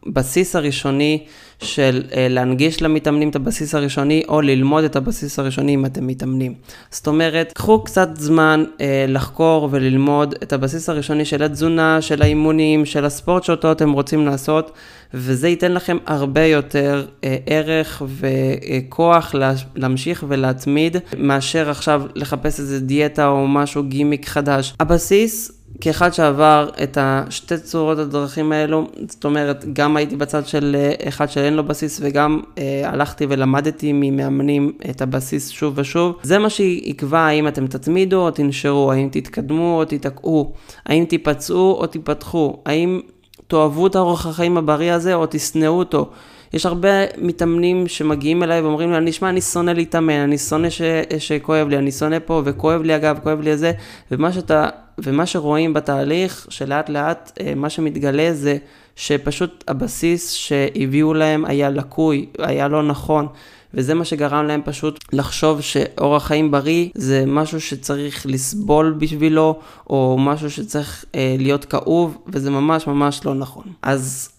הבסיס 0.07 0.57
הראשוני. 0.57 1.27
של 1.63 2.03
אה, 2.17 2.27
להנגיש 2.31 2.83
למתאמנים 2.83 3.29
את 3.29 3.37
הבסיס 3.37 3.75
הראשוני, 3.75 4.23
או 4.29 4.41
ללמוד 4.41 4.85
את 4.85 4.97
הבסיס 4.97 5.39
הראשוני 5.39 5.75
אם 5.75 5.87
אתם 5.87 6.07
מתאמנים. 6.07 6.55
זאת 6.91 7.07
אומרת, 7.07 7.53
קחו 7.53 7.85
קצת 7.85 8.09
זמן 8.17 8.65
אה, 8.81 9.05
לחקור 9.09 9.69
וללמוד 9.71 10.35
את 10.43 10.53
הבסיס 10.53 10.89
הראשוני 10.89 11.25
של 11.25 11.43
התזונה, 11.43 12.03
של 12.03 12.23
האימונים, 12.23 12.85
של 12.85 13.05
הספורט 13.05 13.45
שאותו 13.45 13.73
אתם 13.73 13.93
רוצים 13.93 14.27
לעשות, 14.27 14.71
וזה 15.15 15.49
ייתן 15.49 15.73
לכם 15.73 15.97
הרבה 16.07 16.45
יותר 16.45 17.07
אה, 17.25 17.37
ערך 17.47 18.03
וכוח 18.07 19.35
לה, 19.35 19.53
להמשיך 19.75 20.25
ולהתמיד, 20.29 20.97
מאשר 21.19 21.71
עכשיו 21.71 22.03
לחפש 22.15 22.61
איזה 22.61 22.81
דיאטה 22.81 23.29
או 23.29 23.49
משהו 23.49 23.83
גימיק 23.83 24.29
חדש. 24.29 24.75
הבסיס 24.81 25.60
כאחד 25.81 26.13
שעבר 26.13 26.69
את 26.83 26.99
השתי 27.01 27.59
צורות 27.59 27.99
הדרכים 27.99 28.53
האלו, 28.53 28.87
זאת 29.09 29.25
אומרת, 29.25 29.65
גם 29.73 29.97
הייתי 29.97 30.17
בצד 30.17 30.47
של 30.47 30.77
אה, 30.79 31.09
אחד 31.09 31.27
שאין 31.27 31.55
לו 31.55 31.65
בסיס 31.65 32.01
וגם 32.03 32.41
אה, 32.59 32.83
הלכתי 32.85 33.27
ולמדתי 33.29 33.93
ממאמנים 33.95 34.73
את 34.91 35.03
הבסיס 35.03 35.49
שוב 35.49 35.73
ושוב. 35.77 36.17
זה 36.23 36.39
מה 36.39 36.51
שיקבע 36.51 37.19
האם 37.19 37.49
אתם 37.49 37.67
תתמידו 37.67 38.21
או 38.21 38.31
תנשרו, 38.31 38.93
האם 38.93 39.09
תתקדמו 39.13 39.79
או 39.79 39.85
תיתקעו, 39.85 40.53
האם 40.87 41.05
תיפצעו 41.05 41.77
או 41.81 41.87
תיפתחו, 41.87 42.57
האם 42.67 43.01
תאהבו 43.47 43.87
את 43.87 43.95
האורח 43.95 44.27
החיים 44.27 44.57
הבריא 44.57 44.93
הזה 44.93 45.15
או 45.15 45.27
תשנאו 45.31 45.73
אותו. 45.73 46.11
יש 46.53 46.67
הרבה 46.67 46.89
מתאמנים 47.19 47.89
שמגיעים 47.89 48.43
אליי 48.43 48.61
ואומרים 48.61 48.91
לי, 48.91 48.99
אני 48.99 49.13
שמע, 49.13 49.29
אני 49.29 49.41
שונא 49.41 49.71
להתאמן, 49.71 50.13
אני 50.21 50.39
שונא 50.39 50.71
ש... 50.71 50.83
שכואב 51.19 51.69
לי, 51.69 51.79
אני 51.79 51.93
שונא 51.93 52.19
פה, 52.25 52.43
וכואב 52.45 52.83
לי 52.83 52.97
אגב, 52.97 53.19
כואב 53.23 53.41
לי 53.41 53.57
זה, 53.57 53.73
ומה 54.11 54.33
שאתה, 54.33 54.69
ומה 54.99 55.27
שרואים 55.27 55.75
בתהליך, 55.75 56.47
שלאט 56.51 56.89
לאט 56.89 57.39
אה, 57.41 57.55
מה 57.55 57.71
שמתגלה 57.71 58.35
זה 58.35 58.57
שפשוט 58.97 59.65
הבסיס 59.69 60.33
שהביאו 60.33 61.15
להם 61.15 61.45
היה 61.45 61.71
לקוי, 61.71 62.27
היה 62.39 62.69
לא 62.69 62.83
נכון. 62.83 63.27
וזה 63.75 63.95
מה 63.95 64.05
שגרם 64.05 64.47
להם 64.47 64.61
פשוט 64.65 65.05
לחשוב 65.13 65.61
שאורח 65.61 66.27
חיים 66.27 66.51
בריא 66.51 66.89
זה 66.95 67.25
משהו 67.27 67.61
שצריך 67.61 68.27
לסבול 68.27 68.97
בשבילו, 68.99 69.59
או 69.91 70.17
משהו 70.21 70.51
שצריך 70.51 71.05
אה, 71.15 71.37
להיות 71.39 71.65
כאוב, 71.65 72.19
וזה 72.27 72.51
ממש 72.51 72.87
ממש 72.87 73.21
לא 73.25 73.35
נכון. 73.35 73.65
אז 73.83 74.31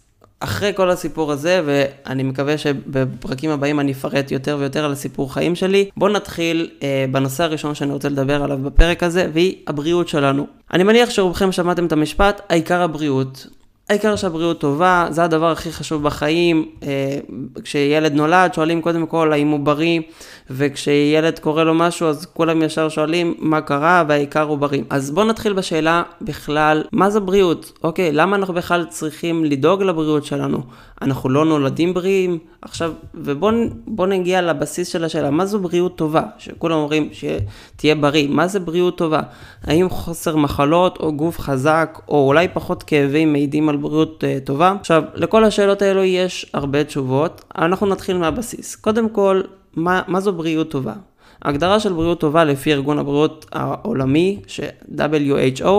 אחרי 0.43 0.73
כל 0.75 0.89
הסיפור 0.89 1.31
הזה, 1.31 1.61
ואני 1.65 2.23
מקווה 2.23 2.57
שבפרקים 2.57 3.49
הבאים 3.49 3.79
אני 3.79 3.91
אפרט 3.91 4.31
יותר 4.31 4.57
ויותר 4.59 4.85
על 4.85 4.91
הסיפור 4.91 5.33
חיים 5.33 5.55
שלי, 5.55 5.89
בואו 5.97 6.11
נתחיל 6.11 6.69
אה, 6.83 7.05
בנושא 7.11 7.43
הראשון 7.43 7.75
שאני 7.75 7.93
רוצה 7.93 8.09
לדבר 8.09 8.43
עליו 8.43 8.57
בפרק 8.57 9.03
הזה, 9.03 9.29
והיא 9.33 9.55
הבריאות 9.67 10.07
שלנו. 10.07 10.47
אני 10.73 10.83
מניח 10.83 11.09
שרובכם 11.09 11.51
שמעתם 11.51 11.85
את 11.85 11.91
המשפט, 11.91 12.41
העיקר 12.49 12.81
הבריאות. 12.81 13.47
העיקר 13.91 14.15
שהבריאות 14.15 14.59
טובה, 14.59 15.07
זה 15.09 15.23
הדבר 15.23 15.51
הכי 15.51 15.71
חשוב 15.71 16.03
בחיים. 16.03 16.65
אה, 16.83 17.17
כשילד 17.63 18.13
נולד, 18.13 18.53
שואלים 18.53 18.81
קודם 18.81 19.05
כל 19.05 19.33
האם 19.33 19.47
הוא 19.47 19.59
בריא, 19.59 20.01
וכשילד 20.49 21.39
קורה 21.39 21.63
לו 21.63 21.73
משהו, 21.73 22.07
אז 22.07 22.25
כולם 22.25 22.61
ישר 22.61 22.89
שואלים 22.89 23.33
מה 23.39 23.61
קרה, 23.61 24.03
והעיקר 24.07 24.41
הוא 24.41 24.57
בריא. 24.57 24.83
אז 24.89 25.11
בואו 25.11 25.25
נתחיל 25.25 25.53
בשאלה 25.53 26.03
בכלל, 26.21 26.83
מה 26.91 27.09
זה 27.09 27.19
בריאות? 27.19 27.79
אוקיי, 27.83 28.11
למה 28.11 28.35
אנחנו 28.35 28.53
בכלל 28.53 28.85
צריכים 28.89 29.45
לדאוג 29.45 29.83
לבריאות 29.83 30.25
שלנו? 30.25 30.61
אנחנו 31.01 31.29
לא 31.29 31.45
נולדים 31.45 31.93
בריאים? 31.93 32.39
עכשיו, 32.61 32.93
ובואו 33.13 34.05
נגיע 34.07 34.41
לבסיס 34.41 34.87
של 34.87 35.03
השאלה, 35.03 35.31
מה 35.31 35.45
זו 35.45 35.59
בריאות 35.59 35.95
טובה? 35.95 36.23
שכולם 36.37 36.77
אומרים 36.77 37.09
שתהיה 37.11 37.95
בריא, 37.95 38.27
מה 38.29 38.47
זה 38.47 38.59
בריאות 38.59 38.97
טובה? 38.97 39.21
האם 39.63 39.89
חוסר 39.89 40.35
מחלות 40.35 40.97
או 40.99 41.13
גוף 41.13 41.39
חזק, 41.39 41.99
או 42.07 42.27
אולי 42.27 42.47
פחות 42.53 42.83
כאבים 42.83 43.33
מעידים 43.33 43.69
על 43.69 43.77
בריאות 43.77 44.23
uh, 44.23 44.45
טובה? 44.45 44.75
עכשיו, 44.79 45.03
לכל 45.15 45.43
השאלות 45.43 45.81
האלו 45.81 46.03
יש 46.03 46.51
הרבה 46.53 46.83
תשובות, 46.83 47.43
אנחנו 47.57 47.87
נתחיל 47.87 48.17
מהבסיס. 48.17 48.75
קודם 48.75 49.09
כל, 49.09 49.41
מה, 49.75 50.01
מה 50.07 50.19
זו 50.19 50.33
בריאות 50.33 50.71
טובה? 50.71 50.93
ההגדרה 51.41 51.79
של 51.79 51.93
בריאות 51.93 52.19
טובה 52.19 52.43
לפי 52.43 52.73
ארגון 52.73 52.99
הבריאות 52.99 53.45
העולמי, 53.51 54.39
ש-WHO, 54.47 55.69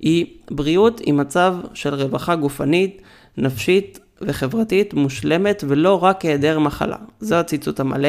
היא 0.00 0.26
בריאות 0.50 1.00
עם 1.04 1.16
מצב 1.16 1.54
של 1.74 1.94
רווחה 1.94 2.36
גופנית, 2.36 3.02
נפשית 3.36 4.00
וחברתית 4.20 4.94
מושלמת 4.94 5.64
ולא 5.68 6.04
רק 6.04 6.22
היעדר 6.22 6.58
מחלה. 6.58 6.96
זה 7.20 7.40
הציטוט 7.40 7.80
המלא. 7.80 8.08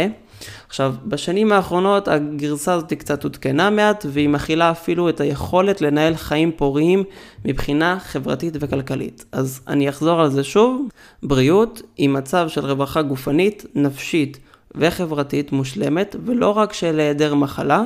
עכשיו, 0.67 0.95
בשנים 1.05 1.51
האחרונות 1.51 2.07
הגרסה 2.07 2.73
הזאת 2.73 2.93
קצת 2.93 3.23
עודכנה 3.23 3.69
מעט, 3.69 4.05
והיא 4.09 4.29
מכילה 4.29 4.71
אפילו 4.71 5.09
את 5.09 5.19
היכולת 5.19 5.81
לנהל 5.81 6.15
חיים 6.15 6.51
פוריים 6.51 7.03
מבחינה 7.45 7.97
חברתית 7.99 8.57
וכלכלית. 8.59 9.25
אז 9.31 9.61
אני 9.67 9.89
אחזור 9.89 10.21
על 10.21 10.29
זה 10.29 10.43
שוב, 10.43 10.87
בריאות 11.23 11.81
היא 11.97 12.09
מצב 12.09 12.49
של 12.49 12.65
רווחה 12.65 13.01
גופנית, 13.01 13.65
נפשית 13.75 14.39
וחברתית 14.75 15.51
מושלמת, 15.51 16.15
ולא 16.25 16.57
רק 16.57 16.73
של 16.73 16.99
היעדר 16.99 17.35
מחלה, 17.35 17.83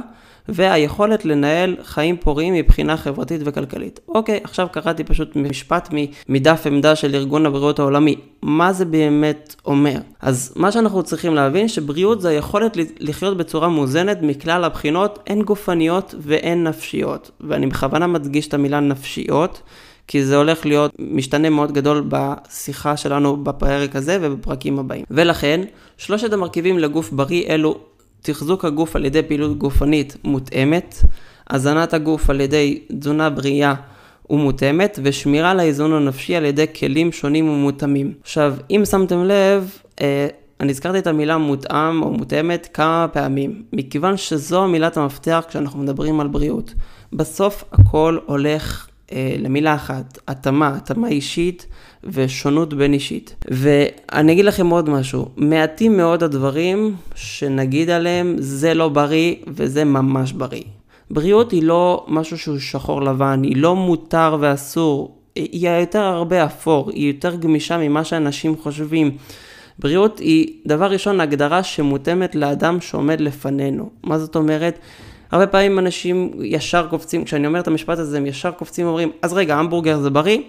והיכולת 0.49 1.25
לנהל 1.25 1.75
חיים 1.83 2.17
פוריים 2.17 2.53
מבחינה 2.53 2.97
חברתית 2.97 3.41
וכלכלית. 3.45 3.99
אוקיי, 4.07 4.39
עכשיו 4.43 4.67
קראתי 4.71 5.03
פשוט 5.03 5.35
משפט 5.35 5.89
מדף 6.29 6.67
עמדה 6.67 6.95
של 6.95 7.15
ארגון 7.15 7.45
הבריאות 7.45 7.79
העולמי. 7.79 8.15
מה 8.41 8.73
זה 8.73 8.85
באמת 8.85 9.55
אומר? 9.65 9.97
אז 10.21 10.53
מה 10.55 10.71
שאנחנו 10.71 11.03
צריכים 11.03 11.35
להבין 11.35 11.67
שבריאות 11.67 12.21
זה 12.21 12.29
היכולת 12.29 12.77
לחיות 12.99 13.37
בצורה 13.37 13.69
מאוזנת 13.69 14.17
מכלל 14.21 14.63
הבחינות, 14.63 15.19
הן 15.27 15.41
גופניות 15.41 16.15
והן 16.19 16.63
נפשיות. 16.63 17.31
ואני 17.41 17.67
בכוונה 17.67 18.07
מדגיש 18.07 18.47
את 18.47 18.53
המילה 18.53 18.79
נפשיות. 18.79 19.61
כי 20.07 20.25
זה 20.25 20.37
הולך 20.37 20.65
להיות 20.65 20.91
משתנה 20.99 21.49
מאוד 21.49 21.71
גדול 21.71 22.03
בשיחה 22.09 22.97
שלנו 22.97 23.43
בפרק 23.43 23.95
הזה 23.95 24.17
ובפרקים 24.21 24.79
הבאים. 24.79 25.05
ולכן, 25.11 25.61
שלושת 25.97 26.33
המרכיבים 26.33 26.79
לגוף 26.79 27.11
בריא 27.11 27.43
אלו 27.49 27.79
תחזוק 28.25 28.65
הגוף 28.65 28.95
על 28.95 29.05
ידי 29.05 29.23
פעילות 29.23 29.57
גופנית 29.57 30.17
מותאמת, 30.23 30.95
הזנת 31.49 31.93
הגוף 31.93 32.29
על 32.29 32.41
ידי 32.41 32.79
תזונה 32.99 33.29
בריאה 33.29 33.73
ומותאמת, 34.29 34.99
ושמירה 35.03 35.51
על 35.51 35.59
האיזון 35.59 35.93
הנפשי 35.93 36.35
על 36.35 36.45
ידי 36.45 36.65
כלים 36.79 37.11
שונים 37.11 37.49
ומותאמים. 37.49 38.13
עכשיו, 38.21 38.55
אם 38.69 38.83
שמתם 38.85 39.23
לב, 39.23 39.77
אה, 40.01 40.27
אני 40.59 40.71
הזכרתי 40.71 40.99
את 40.99 41.07
המילה 41.07 41.37
מותאם 41.37 42.03
או 42.03 42.11
מותאמת 42.11 42.69
כמה 42.73 43.07
פעמים, 43.13 43.63
מכיוון 43.73 44.17
שזו 44.17 44.67
מילת 44.67 44.97
המפתח 44.97 45.45
כשאנחנו 45.49 45.79
מדברים 45.79 46.19
על 46.19 46.27
בריאות. 46.27 46.73
בסוף 47.13 47.63
הכל 47.71 48.17
הולך 48.25 48.87
למילה 49.13 49.75
אחת, 49.75 50.17
התאמה, 50.27 50.75
התאמה 50.75 51.07
אישית 51.07 51.65
ושונות 52.03 52.73
בין 52.73 52.93
אישית. 52.93 53.35
ואני 53.51 54.31
אגיד 54.31 54.45
לכם 54.45 54.69
עוד 54.69 54.89
משהו, 54.89 55.25
מעטים 55.37 55.97
מאוד 55.97 56.23
הדברים 56.23 56.95
שנגיד 57.15 57.89
עליהם 57.89 58.35
זה 58.39 58.73
לא 58.73 58.89
בריא 58.89 59.35
וזה 59.47 59.83
ממש 59.83 60.31
בריא. 60.31 60.63
בריאות 61.11 61.51
היא 61.51 61.63
לא 61.63 62.05
משהו 62.07 62.37
שהוא 62.37 62.59
שחור 62.59 63.01
לבן, 63.01 63.43
היא 63.43 63.57
לא 63.57 63.75
מותר 63.75 64.37
ואסור, 64.39 65.15
היא 65.35 65.69
יותר 65.69 66.01
הרבה 66.01 66.45
אפור, 66.45 66.91
היא 66.91 67.07
יותר 67.07 67.35
גמישה 67.35 67.77
ממה 67.77 68.03
שאנשים 68.03 68.55
חושבים. 68.57 69.17
בריאות 69.79 70.19
היא 70.19 70.53
דבר 70.65 70.91
ראשון 70.91 71.21
הגדרה 71.21 71.63
שמותאמת 71.63 72.35
לאדם 72.35 72.81
שעומד 72.81 73.21
לפנינו. 73.21 73.89
מה 74.03 74.19
זאת 74.19 74.35
אומרת? 74.35 74.79
הרבה 75.31 75.47
פעמים 75.47 75.79
אנשים 75.79 76.31
ישר 76.43 76.87
קופצים, 76.87 77.23
כשאני 77.23 77.47
אומר 77.47 77.59
את 77.59 77.67
המשפט 77.67 77.99
הזה, 77.99 78.17
הם 78.17 78.25
ישר 78.25 78.51
קופצים 78.51 78.85
ואומרים, 78.85 79.11
אז 79.21 79.33
רגע, 79.33 79.55
המבורגר 79.55 79.99
זה 79.99 80.09
בריא? 80.09 80.39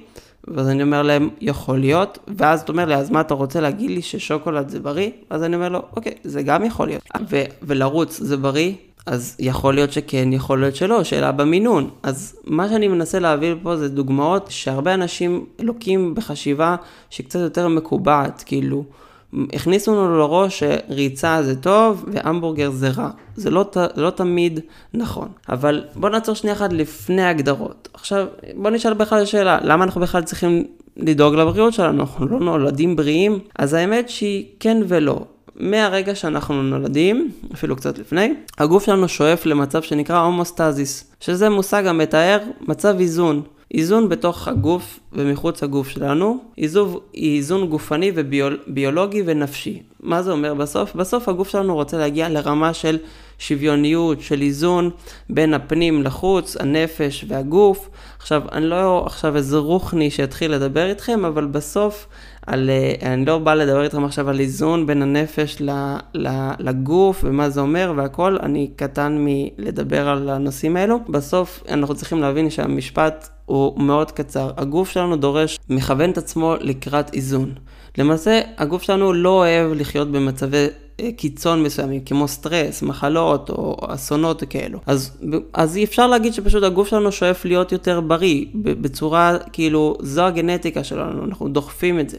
ואז 0.49 0.68
אני 0.68 0.83
אומר 0.83 1.02
להם, 1.02 1.28
יכול 1.40 1.80
להיות, 1.80 2.18
ואז 2.37 2.61
אתה 2.61 2.73
אומר 2.73 2.85
לי, 2.85 2.95
אז 2.95 3.11
מה 3.11 3.21
אתה 3.21 3.35
רוצה 3.35 3.61
להגיד 3.61 3.90
לי 3.90 4.02
ששוקולד 4.02 4.68
זה 4.68 4.80
בריא? 4.80 5.11
אז 5.30 5.42
אני 5.42 5.56
אומר 5.56 5.68
לו, 5.68 5.83
אוקיי, 5.97 6.12
זה 6.25 6.42
גם 6.42 6.64
יכול 6.64 6.87
להיות. 6.87 7.02
ו- 7.30 7.45
ולרוץ 7.62 8.21
זה 8.21 8.37
בריא? 8.37 8.73
אז 9.06 9.37
יכול 9.38 9.75
להיות 9.75 9.92
שכן, 9.92 10.33
יכול 10.33 10.61
להיות 10.61 10.76
שלא, 10.76 11.04
שאלה 11.04 11.33
במינון. 11.33 11.90
אז 12.02 12.37
מה 12.45 12.68
שאני 12.68 12.88
מנסה 12.88 13.18
להעביר 13.18 13.59
פה 13.62 13.76
זה 13.76 13.88
דוגמאות 13.88 14.47
שהרבה 14.50 14.95
אנשים 14.95 15.47
לוקים 15.59 16.14
בחשיבה 16.14 16.76
שקצת 17.11 17.38
יותר 17.38 17.68
מקובעת, 17.68 18.42
כאילו, 18.47 18.85
הכניסו 19.52 19.95
לנו 19.95 20.19
לראש 20.19 20.62
שריצה 20.62 21.43
זה 21.43 21.57
טוב 21.57 22.05
והמבורגר 22.12 22.71
זה 22.71 22.88
רע. 22.88 23.11
זה 23.37 23.50
לא, 23.50 23.71
לא 23.97 24.11
תמיד 24.11 24.61
נכון. 24.95 25.28
אבל 25.49 25.85
בוא 25.95 26.09
נעצור 26.09 26.35
שנייה 26.35 26.57
אחת 26.57 26.73
לפני 26.73 27.25
הגדרות. 27.25 27.88
עכשיו, 27.95 28.26
בוא 28.57 28.71
נשאל 28.71 28.95
בכלל 28.95 29.25
שאלה, 29.25 29.59
למה 29.62 29.85
אנחנו 29.85 30.00
בכלל 30.00 30.23
צריכים 30.23 30.64
לדאוג 30.97 31.35
לבריאות 31.35 31.73
שלנו? 31.73 32.00
אנחנו 32.00 32.26
לא 32.26 32.40
נולדים 32.40 32.97
בריאים? 32.97 33.38
אז 33.59 33.75
האמת 33.75 34.09
שהיא 34.09 34.47
כן 34.61 34.76
ולא. 34.88 35.25
מהרגע 35.57 36.14
שאנחנו 36.14 36.62
נולדים, 36.62 37.31
אפילו 37.55 37.76
קצת 37.76 37.99
לפני, 37.99 38.35
הגוף 38.59 38.85
שלנו 38.85 39.09
שואף 39.09 39.47
למצב 39.47 39.83
שנקרא 39.83 40.19
הומוסטזיס, 40.19 41.12
שזה 41.21 41.50
מושג 41.50 41.87
המתאר 41.87 42.38
מצב 42.61 42.97
איזון. 42.99 43.43
איזון 43.75 44.08
בתוך 44.08 44.49
הגוף 44.49 45.00
ומחוץ 45.12 45.62
הגוף 45.62 45.88
שלנו, 45.88 46.38
איזון, 46.58 46.99
איזון 47.14 47.66
גופני 47.68 48.12
וביולוגי 48.14 49.23
ונפשי. 49.26 49.82
מה 50.00 50.23
זה 50.23 50.32
אומר 50.32 50.54
בסוף? 50.54 50.94
בסוף 50.94 51.28
הגוף 51.28 51.49
שלנו 51.49 51.75
רוצה 51.75 51.99
להגיע 51.99 52.28
לרמה 52.28 52.75
של 52.75 52.99
שוויוניות, 53.38 54.20
של 54.20 54.42
איזון 54.42 54.90
בין 55.30 55.54
הפנים 55.54 56.02
לחוץ, 56.02 56.56
הנפש 56.56 57.25
והגוף. 57.28 57.88
עכשיו, 58.18 58.42
אני 58.52 58.66
לא 58.66 59.02
עכשיו 59.06 59.37
איזה 59.37 59.56
רוחני 59.56 60.11
שיתחיל 60.11 60.52
לדבר 60.52 60.88
איתכם, 60.88 61.25
אבל 61.25 61.46
בסוף, 61.46 62.06
על, 62.46 62.70
אה, 62.70 63.12
אני 63.12 63.24
לא 63.24 63.38
בא 63.38 63.54
לדבר 63.54 63.82
איתכם 63.82 64.04
עכשיו 64.04 64.28
על 64.28 64.40
איזון 64.40 64.86
בין 64.86 65.02
הנפש 65.02 65.62
לגוף 66.58 67.24
ומה 67.24 67.50
זה 67.50 67.60
אומר 67.60 67.92
והכל, 67.96 68.36
אני 68.42 68.70
קטן 68.76 69.16
מלדבר 69.18 70.08
על 70.08 70.30
הנושאים 70.30 70.76
האלו. 70.76 71.00
בסוף 71.08 71.62
אנחנו 71.68 71.94
צריכים 71.94 72.20
להבין 72.20 72.50
שהמשפט 72.50 73.28
הוא 73.44 73.80
מאוד 73.82 74.10
קצר. 74.10 74.50
הגוף 74.56 74.90
שלנו 74.90 75.16
דורש, 75.16 75.58
מכוון 75.68 76.10
את 76.10 76.18
עצמו 76.18 76.54
לקראת 76.60 77.14
איזון. 77.14 77.54
למעשה, 77.98 78.40
הגוף 78.58 78.82
שלנו 78.82 79.12
לא 79.12 79.28
אוהב 79.28 79.72
לחיות 79.72 80.12
במצבי 80.12 80.66
קיצון 81.16 81.62
מסוימים, 81.62 82.00
כמו 82.00 82.28
סטרס, 82.28 82.82
מחלות 82.82 83.50
או 83.50 83.76
אסונות 83.88 84.42
כאלו. 84.50 84.78
אז, 84.86 85.18
אז 85.52 85.76
אי 85.76 85.84
אפשר 85.84 86.06
להגיד 86.06 86.34
שפשוט 86.34 86.62
הגוף 86.62 86.88
שלנו 86.88 87.12
שואף 87.12 87.44
להיות 87.44 87.72
יותר 87.72 88.00
בריא, 88.00 88.44
בצורה, 88.54 89.37
כאילו, 89.52 89.96
זו 90.00 90.22
הגנטיקה 90.22 90.85
שלנו, 90.85 91.24
אנחנו 91.24 91.48
דוחפים 91.48 92.00
את 92.00 92.11
זה. 92.11 92.18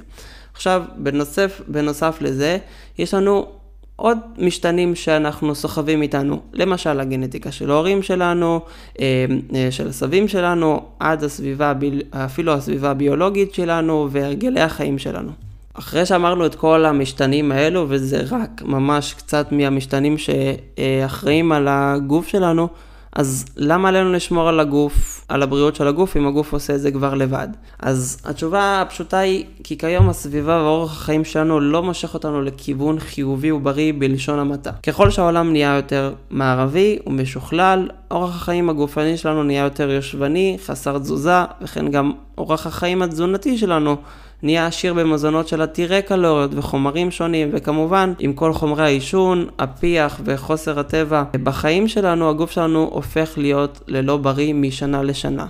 עכשיו, 0.54 0.84
בנוסף, 0.98 1.62
בנוסף 1.68 2.18
לזה, 2.22 2.58
יש 2.98 3.14
לנו 3.14 3.48
עוד 3.96 4.18
משתנים 4.38 4.96
שאנחנו 4.96 5.56
סוחבים 5.56 6.02
איתנו, 6.02 6.42
למשל 6.54 7.00
הגנטיקה 7.00 7.52
של 7.52 7.72
ההורים 7.72 8.04
שלנו, 8.04 8.62
אה, 9.00 9.26
אה, 9.56 9.68
של 9.72 9.88
הסבים 9.88 10.28
שלנו, 10.28 10.82
עד 11.00 11.24
הסביבה, 11.24 11.74
אפילו 12.12 12.54
הסביבה 12.54 12.92
הביולוגית 12.92 13.54
שלנו 13.54 14.08
והרגלי 14.12 14.62
החיים 14.62 14.98
שלנו. 14.98 15.47
אחרי 15.80 16.06
שאמרנו 16.06 16.46
את 16.46 16.56
כל 16.56 16.86
המשתנים 16.86 17.52
האלו, 17.52 17.86
וזה 17.90 18.24
רק 18.32 18.62
ממש 18.66 19.14
קצת 19.14 19.52
מהמשתנים 19.52 20.16
שאחראים 20.18 21.52
על 21.52 21.68
הגוף 21.70 22.28
שלנו, 22.28 22.68
אז 23.16 23.46
למה 23.58 23.90
עלינו 23.90 24.12
לשמור 24.12 24.50
על 24.50 24.60
הגוף, 24.60 25.26
על 25.28 25.44
הבריאות 25.44 25.76
של 25.76 25.88
הגוף, 25.88 26.18
אם 26.18 26.28
הגוף 26.28 26.54
עושה 26.54 26.76
את 26.76 26.82
זה 26.82 26.92
כבר 26.92 27.14
לבד? 27.14 27.48
אז 27.80 28.22
התשובה 28.26 28.82
הפשוטה 28.82 29.18
היא, 29.18 29.46
כי 29.64 29.78
כיום 29.78 30.10
הסביבה 30.10 30.64
ואורח 30.64 30.92
החיים 30.92 31.26
שלנו 31.26 31.60
לא 31.60 31.84
מושך 31.84 32.14
אותנו 32.14 32.42
לכיוון 32.42 33.00
חיובי 33.00 33.52
ובריא 33.52 33.94
בלשון 33.98 34.40
המעטה. 34.40 34.72
ככל 34.84 35.10
שהעולם 35.10 35.52
נהיה 35.52 35.76
יותר 35.76 36.14
מערבי 36.30 37.00
ומשוכלל, 37.08 37.90
אורח 38.12 38.36
החיים 38.36 38.70
הגופני 38.70 39.18
שלנו 39.18 39.44
נהיה 39.44 39.64
יותר 39.64 39.92
יושבני, 39.92 40.58
חסר 40.66 40.98
תזוזה, 40.98 41.44
וכן 41.62 41.92
גם 41.92 42.12
אורח 42.38 42.68
החיים 42.68 43.02
התזונתי 43.02 43.58
שלנו 43.58 43.98
נהיה 44.44 44.68
עשיר 44.68 44.94
במזונות 44.94 45.48
של 45.48 45.62
עתירי 45.62 46.02
קלוריות 46.02 46.52
וחומרים 46.54 47.12
שונים, 47.12 47.50
וכמובן, 47.54 48.14
עם 48.20 48.34
כל 48.34 48.54
חומרי 48.54 48.84
העישון, 48.84 49.48
הפיח 49.60 50.22
וחוסר 50.24 50.80
הטבע 50.80 51.24
בחיים 51.44 51.88
שלנו, 51.88 52.30
הגוף 52.30 52.52
שלנו 52.52 52.90
הופך 52.94 53.34
להיות 53.38 53.82
ללא 53.88 54.18
בריא 54.18 54.54
משנה 54.54 55.04
לשנה. 55.04 55.46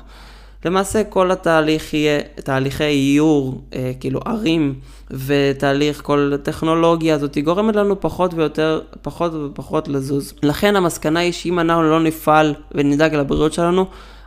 למעשה 0.65 1.04
כל 1.04 1.32
התהליך 1.32 1.93
יהיה 1.93 2.19
תהליכי 2.43 2.84
איור, 2.84 3.62
אה, 3.76 3.91
כאילו 4.00 4.19
ערים, 4.26 4.73
ותהליך 5.12 6.02
כל 6.02 6.32
הטכנולוגיה 6.36 7.15
הזאת 7.15 7.38
גורמת 7.38 7.76
לנו 7.76 8.02
פחות 8.02 8.34
ויותר, 8.34 8.82
פחות 9.02 9.34
ופחות 9.34 9.88
לזוז. 9.88 10.34
לכן 10.43 10.76
המסקנה 10.76 11.19
היא 11.19 11.32
שאם 11.32 11.60
אנחנו 11.60 11.84
לא 11.84 12.00
נפעל 12.00 12.56
ונדאג 12.71 13.15
לבריאות 13.15 13.54
שלנו, 13.54 13.86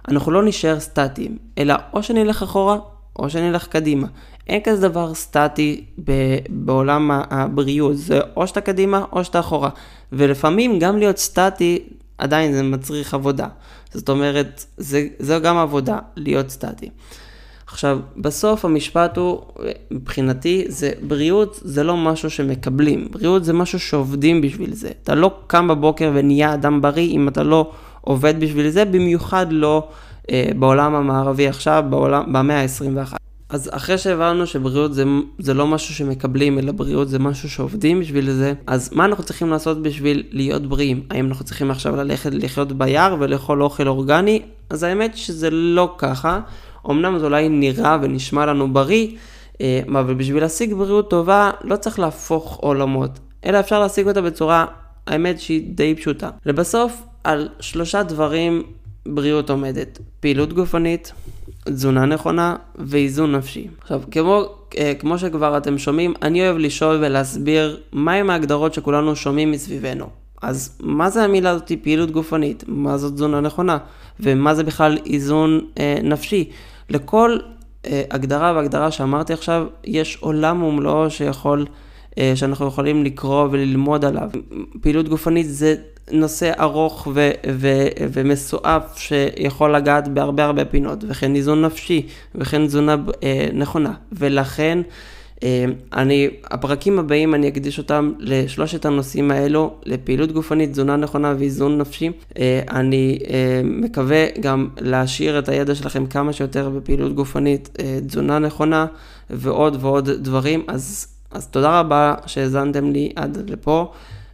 אנחנו 0.09 0.33
לא 0.33 0.42
נשאר 0.42 0.81
סטטיים, 0.81 1.38
אלא 1.59 1.75
או 1.92 2.03
שנלך 2.03 2.42
אחורה 2.42 2.77
או 3.18 3.31
שנלך 3.31 3.66
קדימה. 3.66 4.07
אין 4.50 4.60
כזה 4.64 4.88
דבר 4.88 5.14
סטטי 5.14 5.84
בעולם 6.48 7.10
הבריאות, 7.12 7.96
זה 7.96 8.20
או 8.36 8.46
שאתה 8.46 8.60
קדימה 8.60 9.04
או 9.12 9.24
שאתה 9.24 9.40
אחורה. 9.40 9.70
ולפעמים 10.12 10.78
גם 10.78 10.98
להיות 10.98 11.18
סטטי 11.18 11.78
עדיין 12.18 12.52
זה 12.52 12.62
מצריך 12.62 13.14
עבודה. 13.14 13.46
זאת 13.94 14.08
אומרת, 14.08 14.64
זה, 14.76 15.06
זה 15.18 15.38
גם 15.38 15.56
עבודה, 15.56 15.98
להיות 16.16 16.50
סטטי. 16.50 16.90
עכשיו, 17.66 17.98
בסוף 18.16 18.64
המשפט 18.64 19.16
הוא, 19.16 19.40
מבחינתי, 19.90 20.64
זה 20.68 20.90
בריאות 21.02 21.60
זה 21.62 21.82
לא 21.82 21.96
משהו 21.96 22.30
שמקבלים, 22.30 23.08
בריאות 23.10 23.44
זה 23.44 23.52
משהו 23.52 23.80
שעובדים 23.80 24.40
בשביל 24.40 24.74
זה. 24.74 24.90
אתה 25.02 25.14
לא 25.14 25.30
קם 25.46 25.68
בבוקר 25.68 26.10
ונהיה 26.14 26.54
אדם 26.54 26.80
בריא 26.80 27.10
אם 27.10 27.28
אתה 27.28 27.42
לא 27.42 27.70
עובד 28.00 28.40
בשביל 28.40 28.70
זה, 28.70 28.84
במיוחד 28.84 29.46
לא 29.50 29.88
אה, 30.30 30.50
בעולם 30.58 30.94
המערבי 30.94 31.48
עכשיו, 31.48 31.84
בעולם, 31.90 32.32
במאה 32.32 32.62
ה-21. 32.62 33.19
אז 33.50 33.70
אחרי 33.72 33.98
שהבנו 33.98 34.46
שבריאות 34.46 34.94
זה, 34.94 35.04
זה 35.38 35.54
לא 35.54 35.66
משהו 35.66 35.94
שמקבלים, 35.94 36.58
אלא 36.58 36.72
בריאות 36.72 37.08
זה 37.08 37.18
משהו 37.18 37.50
שעובדים 37.50 38.00
בשביל 38.00 38.30
זה, 38.30 38.52
אז 38.66 38.90
מה 38.92 39.04
אנחנו 39.04 39.24
צריכים 39.24 39.50
לעשות 39.50 39.82
בשביל 39.82 40.22
להיות 40.30 40.66
בריאים? 40.66 41.02
האם 41.10 41.26
אנחנו 41.26 41.44
צריכים 41.44 41.70
עכשיו 41.70 41.96
ללכת 41.96 42.30
לחיות 42.34 42.72
ביער 42.72 43.16
ולאכול 43.20 43.62
אוכל 43.62 43.88
אורגני? 43.88 44.42
אז 44.70 44.82
האמת 44.82 45.16
שזה 45.16 45.50
לא 45.50 45.94
ככה. 45.98 46.40
אמנם 46.90 47.18
זה 47.18 47.24
אולי 47.24 47.48
נראה 47.48 47.98
ונשמע 48.02 48.46
לנו 48.46 48.72
בריא, 48.72 49.08
אה, 49.60 49.80
אבל 49.88 50.14
בשביל 50.14 50.42
להשיג 50.42 50.74
בריאות 50.74 51.10
טובה 51.10 51.50
לא 51.64 51.76
צריך 51.76 51.98
להפוך 51.98 52.56
עולמות, 52.56 53.18
אלא 53.44 53.60
אפשר 53.60 53.80
להשיג 53.80 54.08
אותה 54.08 54.22
בצורה, 54.22 54.66
האמת 55.06 55.40
שהיא 55.40 55.62
די 55.74 55.94
פשוטה. 55.94 56.30
לבסוף, 56.46 57.02
על 57.24 57.48
שלושה 57.60 58.02
דברים 58.02 58.62
בריאות 59.06 59.50
עומדת. 59.50 59.98
פעילות 60.20 60.52
גופנית, 60.52 61.12
תזונה 61.64 62.05
נכונה 62.07 62.57
ואיזון 62.79 63.33
נפשי. 63.37 63.68
עכשיו, 63.81 64.03
כמו, 64.11 64.44
אה, 64.79 64.92
כמו 64.99 65.18
שכבר 65.18 65.57
אתם 65.57 65.79
שומעים, 65.79 66.14
אני 66.23 66.46
אוהב 66.46 66.57
לשאול 66.57 66.96
ולהסביר 66.96 67.81
מהם 67.92 68.31
ההגדרות 68.31 68.75
שכולנו 68.75 69.16
שומעים 69.16 69.51
מסביבנו. 69.51 70.07
אז 70.42 70.79
מה 70.81 71.11
זה 71.11 71.25
המילה 71.25 71.51
הזאת 71.51 71.73
פעילות 71.83 72.11
גופנית? 72.11 72.64
מה 72.68 72.99
זאת 72.99 73.14
תזונה 73.14 73.40
נכונה? 73.40 73.79
ומה 74.20 74.55
זה 74.55 74.64
בכלל 74.64 74.99
איזון 75.07 75.61
אה, 75.79 75.99
נפשי? 76.03 76.51
לכל 76.88 77.38
אה, 77.87 78.03
הגדרה 78.11 78.53
והגדרה 78.57 78.90
שאמרתי 78.90 79.33
עכשיו, 79.33 79.66
יש 79.85 80.18
עולם 80.20 80.62
ומלואו 80.62 81.11
שיכול, 81.11 81.66
שאנחנו 82.35 82.66
יכולים 82.66 83.05
לקרוא 83.05 83.49
וללמוד 83.51 84.05
עליו. 84.05 84.31
פעילות 84.81 85.09
גופנית 85.09 85.46
זה 85.49 85.75
נושא 86.12 86.53
ארוך 86.61 87.09
ו- 87.14 87.31
ו- 87.53 87.88
ומסועף 88.12 88.99
שיכול 88.99 89.77
לגעת 89.77 90.09
בהרבה 90.09 90.44
הרבה 90.44 90.64
פינות, 90.64 91.05
וכן 91.09 91.35
איזון 91.35 91.64
נפשי, 91.64 92.07
וכן 92.35 92.66
תזונה 92.66 92.96
אה, 93.23 93.49
נכונה. 93.53 93.92
ולכן, 94.12 94.79
אה, 95.42 95.64
אני, 95.92 96.29
הפרקים 96.44 96.99
הבאים 96.99 97.35
אני 97.35 97.49
אקדיש 97.49 97.79
אותם 97.79 98.12
לשלושת 98.18 98.85
הנושאים 98.85 99.31
האלו, 99.31 99.75
לפעילות 99.87 100.33
גופנית, 100.33 100.70
תזונה 100.70 100.96
נכונה 100.96 101.35
ואיזון 101.38 101.79
נפשי. 101.79 102.11
אה, 102.38 102.61
אני 102.70 103.18
אה, 103.31 103.61
מקווה 103.64 104.27
גם 104.40 104.68
להשאיר 104.81 105.38
את 105.38 105.49
הידע 105.49 105.75
שלכם 105.75 106.07
כמה 106.07 106.33
שיותר 106.33 106.70
בפעילות 106.70 107.14
גופנית, 107.14 107.79
תזונה 108.07 108.38
נכונה 108.38 108.87
ועוד 109.31 109.77
ועוד 109.81 110.11
דברים. 110.11 110.62
אז, 110.68 111.07
אז 111.30 111.46
תודה 111.46 111.80
רבה 111.80 112.14
שהאזנתם 112.26 112.90
לי 112.90 113.12
עד 113.16 113.50
לפה. 113.50 113.92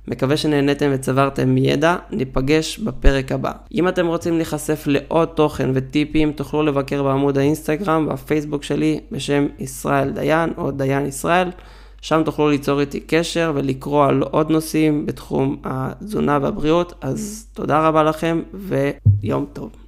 מקווה 0.09 0.37
שנהניתם 0.37 0.91
וצברתם 0.95 1.57
ידע, 1.57 1.97
ניפגש 2.11 2.79
בפרק 2.79 3.33
הבא. 3.33 3.53
אם 3.75 3.89
אתם 3.89 4.07
רוצים 4.07 4.37
להיחשף 4.37 4.83
לעוד 4.87 5.29
תוכן 5.29 5.71
וטיפים, 5.75 6.33
תוכלו 6.33 6.63
לבקר 6.63 7.03
בעמוד 7.03 7.39
האינסטגרם 7.39 8.07
והפייסבוק 8.09 8.63
שלי 8.63 9.01
בשם 9.13 9.47
ישראל 9.59 10.11
דיין 10.11 10.53
או 10.59 10.71
דיין 10.71 11.07
ישראל. 11.07 11.51
שם 12.03 12.23
תוכלו 12.25 12.49
ליצור 12.49 12.81
איתי 12.81 13.01
קשר 13.01 13.53
ולקרוא 13.55 14.07
על 14.07 14.23
עוד 14.23 14.51
נושאים 14.51 15.07
בתחום 15.07 15.57
התזונה 15.65 16.39
והבריאות. 16.43 16.95
אז 17.01 17.47
תודה 17.55 17.89
רבה 17.89 18.03
לכם 18.03 18.43
ויום 18.55 19.47
טוב. 19.53 19.86